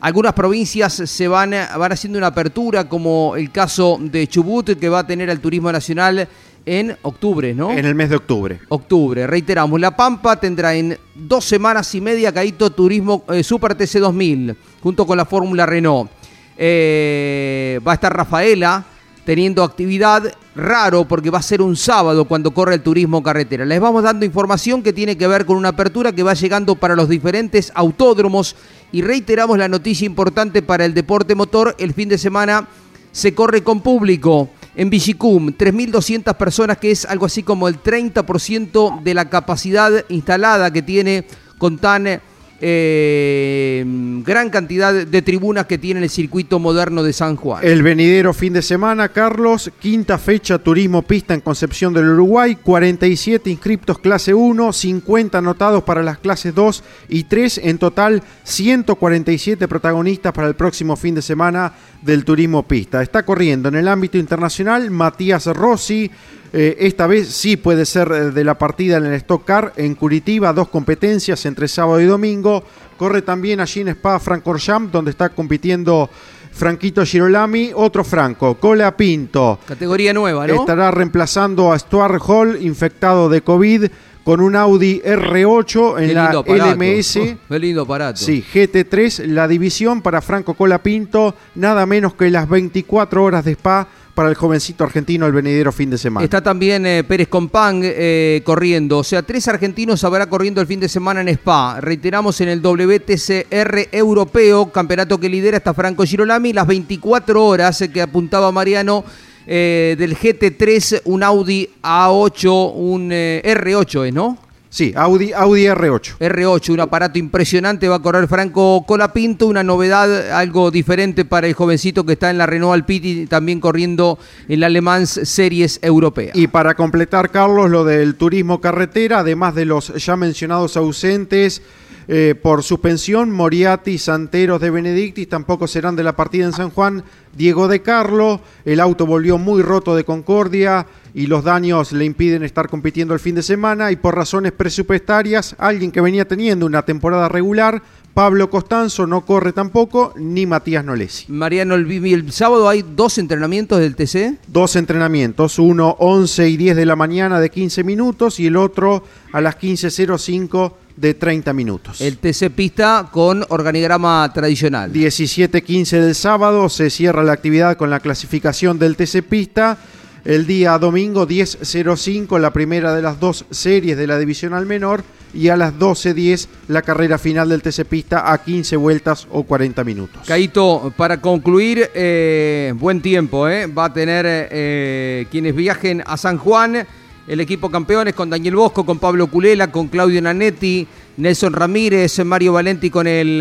[0.01, 4.99] algunas provincias se van, van haciendo una apertura, como el caso de Chubut, que va
[4.99, 6.27] a tener al turismo nacional
[6.65, 7.71] en octubre, ¿no?
[7.71, 8.59] En el mes de octubre.
[8.69, 9.79] Octubre, reiteramos.
[9.79, 15.05] La Pampa tendrá en dos semanas y media Caíto Turismo eh, Super TC 2000, junto
[15.05, 16.11] con la Fórmula Renault.
[16.57, 18.85] Eh, va a estar Rafaela,
[19.25, 23.65] teniendo actividad raro porque va a ser un sábado cuando corre el turismo carretera.
[23.65, 26.95] Les vamos dando información que tiene que ver con una apertura que va llegando para
[26.95, 28.55] los diferentes autódromos
[28.91, 31.75] y reiteramos la noticia importante para el deporte motor.
[31.77, 32.67] El fin de semana
[33.11, 39.01] se corre con público en Vigicum, 3.200 personas, que es algo así como el 30%
[39.01, 41.25] de la capacidad instalada que tiene
[41.57, 42.21] con tan
[42.61, 43.83] eh,
[44.25, 47.63] gran cantidad de tribunas que tiene el circuito moderno de San Juan.
[47.63, 53.49] El venidero fin de semana, Carlos, quinta fecha Turismo Pista en Concepción del Uruguay, 47
[53.49, 60.33] inscriptos clase 1, 50 anotados para las clases 2 y 3, en total 147 protagonistas
[60.33, 63.01] para el próximo fin de semana del Turismo Pista.
[63.01, 66.09] Está corriendo en el ámbito internacional Matías Rossi,
[66.51, 69.95] eh, esta vez sí puede ser eh, de la partida en el Stock Car en
[69.95, 72.63] Curitiba, dos competencias entre sábado y domingo.
[72.97, 76.09] Corre también allí en Spa Francorchamps, donde está compitiendo
[76.51, 79.59] Franquito Girolami, otro Franco, Cola Pinto.
[79.65, 80.55] Categoría nueva, ¿no?
[80.55, 83.85] Estará reemplazando a Stuart Hall, infectado de COVID,
[84.23, 87.13] con un Audi R8 en la LMS.
[87.49, 88.19] qué lindo aparato.
[88.19, 93.51] Sí, GT3, la división para Franco Cola Pinto, nada menos que las 24 horas de
[93.53, 93.87] Spa
[94.19, 96.25] para el jovencito argentino el venidero fin de semana.
[96.25, 100.81] Está también eh, Pérez Compán eh, corriendo, o sea, tres argentinos habrá corriendo el fin
[100.81, 101.79] de semana en Spa.
[101.79, 107.91] Reiteramos en el WTCR europeo, campeonato que lidera hasta Franco Girolami, las 24 horas eh,
[107.93, 109.05] que apuntaba Mariano.
[109.47, 114.37] del GT3, un Audi A8, un R8, ¿no?
[114.71, 116.17] Sí, Audi, Audi R8.
[116.19, 121.53] R8, un aparato impresionante, va a correr Franco Colapinto, una novedad, algo diferente para el
[121.53, 126.31] jovencito que está en la Renault Alpine también corriendo en la Alemán Series Europea.
[126.35, 131.63] Y para completar, Carlos, lo del turismo carretera, además de los ya mencionados ausentes,
[132.11, 137.03] eh, por suspensión, Moriati, Santeros de Benedictis tampoco serán de la partida en San Juan.
[137.37, 142.41] Diego de Carlo, el auto volvió muy roto de Concordia y los daños le impiden
[142.41, 146.81] estar compitiendo el fin de semana y por razones presupuestarias, alguien que venía teniendo una
[146.81, 147.83] temporada regular,
[148.13, 151.31] Pablo Costanzo no corre tampoco, ni Matías Nolesi.
[151.31, 154.39] Mariano, el, sábado hay dos entrenamientos del TC.
[154.47, 159.03] Dos entrenamientos, uno 11 y 10 de la mañana de 15 minutos y el otro
[159.31, 162.01] a las 15.05 de 30 minutos.
[162.01, 164.91] El TC Pista con organigrama tradicional.
[164.91, 169.77] 17.15 del sábado se cierra la actividad con la clasificación del TC Pista
[170.25, 175.03] el día domingo 10.05 la primera de las dos series de la divisional menor
[175.33, 179.83] y a las 12.10 la carrera final del TC Pista a 15 vueltas o 40
[179.83, 180.21] minutos.
[180.25, 186.37] Caito, para concluir, eh, buen tiempo, eh, va a tener eh, quienes viajen a San
[186.37, 186.85] Juan,
[187.27, 192.53] el equipo campeones con Daniel Bosco, con Pablo Culela, con Claudio Nanetti, Nelson Ramírez, Mario
[192.53, 193.37] Valenti con el,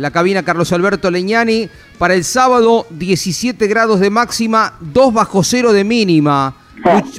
[0.00, 1.68] la cabina Carlos Alberto Leñani.
[1.98, 6.56] Para el sábado, 17 grados de máxima, 2 bajo cero de mínima.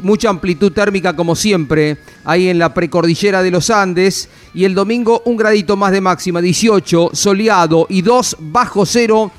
[0.04, 4.30] Mucha amplitud térmica como siempre, ahí en la precordillera de los Andes.
[4.54, 9.32] Y el domingo un gradito más de máxima, 18, soleado y 2 bajo cero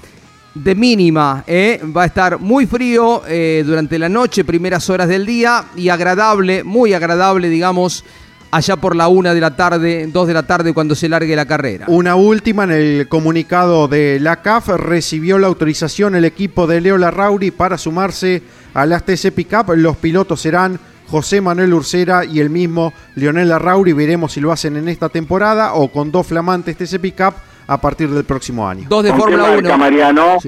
[0.54, 1.44] de mínima.
[1.46, 1.80] ¿eh?
[1.96, 6.64] Va a estar muy frío eh, durante la noche, primeras horas del día y agradable,
[6.64, 8.04] muy agradable, digamos,
[8.50, 11.46] allá por la una de la tarde, dos de la tarde cuando se largue la
[11.46, 11.86] carrera.
[11.88, 16.98] Una última en el comunicado de la CAF recibió la autorización el equipo de Leo
[16.98, 18.42] Larrauri para sumarse
[18.74, 19.74] a las TC Pickup.
[19.76, 23.92] Los pilotos serán José Manuel Ursera y el mismo Lionel Larrauri.
[23.92, 27.34] Veremos si lo hacen en esta temporada o con dos flamantes TC Pickup
[27.66, 28.86] a partir del próximo año.
[28.88, 29.78] Dos de Fórmula 1.
[29.78, 30.38] Mariano?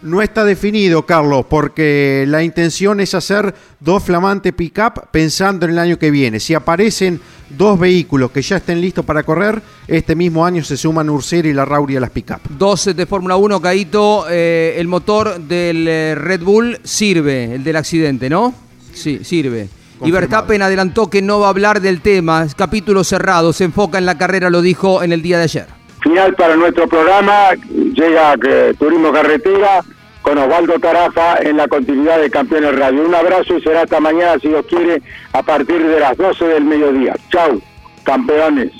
[0.00, 5.78] No está definido, Carlos, porque la intención es hacer dos flamantes pick-up pensando en el
[5.78, 6.38] año que viene.
[6.38, 7.20] Si aparecen
[7.50, 11.52] dos vehículos que ya estén listos para correr, este mismo año se suman Ursera y
[11.52, 12.40] la Rauri a las pick-up.
[12.58, 17.76] Dos de Fórmula 1, Caito, eh, el motor del eh, Red Bull sirve, el del
[17.76, 18.54] accidente, ¿no?
[18.92, 19.68] Sí, sirve.
[20.04, 23.98] Y Verstappen adelantó que no va a hablar del tema, es capítulo cerrado, se enfoca
[23.98, 25.66] en la carrera, lo dijo en el día de ayer.
[26.02, 27.50] Final para nuestro programa,
[27.94, 29.82] llega eh, Turismo Carretera
[30.22, 33.04] con Osvaldo Tarafa en la continuidad de Campeones Radio.
[33.04, 35.02] Un abrazo y será hasta mañana, si Dios quiere,
[35.32, 37.14] a partir de las 12 del mediodía.
[37.30, 37.60] Chau,
[38.04, 38.72] campeones.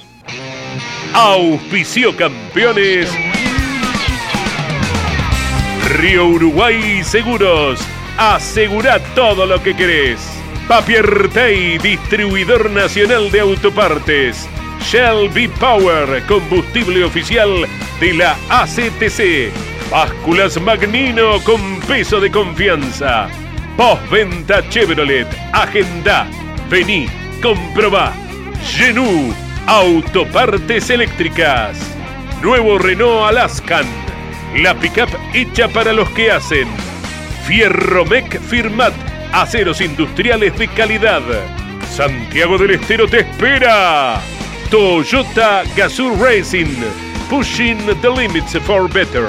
[1.14, 3.10] Auspicio Campeones.
[5.96, 7.80] Río Uruguay Seguros.
[8.18, 10.20] Asegura todo lo que querés.
[10.66, 14.48] Papier Tay, distribuidor nacional de autopartes.
[14.80, 17.66] Shell V-Power, combustible oficial
[18.00, 19.50] de la ACTC.
[19.90, 23.28] Básculas Magnino con peso de confianza.
[23.76, 25.26] Postventa Chevrolet.
[25.52, 26.26] Agenda.
[26.68, 27.06] Vení,
[27.42, 28.12] comprobá.
[28.62, 29.34] Genú.
[29.66, 31.78] Autopartes eléctricas.
[32.42, 33.86] Nuevo Renault Alaskan.
[34.56, 36.68] La pickup hecha para los que hacen.
[37.46, 38.92] Fierromec Firmat,
[39.32, 41.22] aceros industriales de calidad.
[41.90, 44.20] Santiago del Estero te espera.
[44.70, 46.76] Toyota Gazoo Racing,
[47.30, 49.28] pushing the limits for better.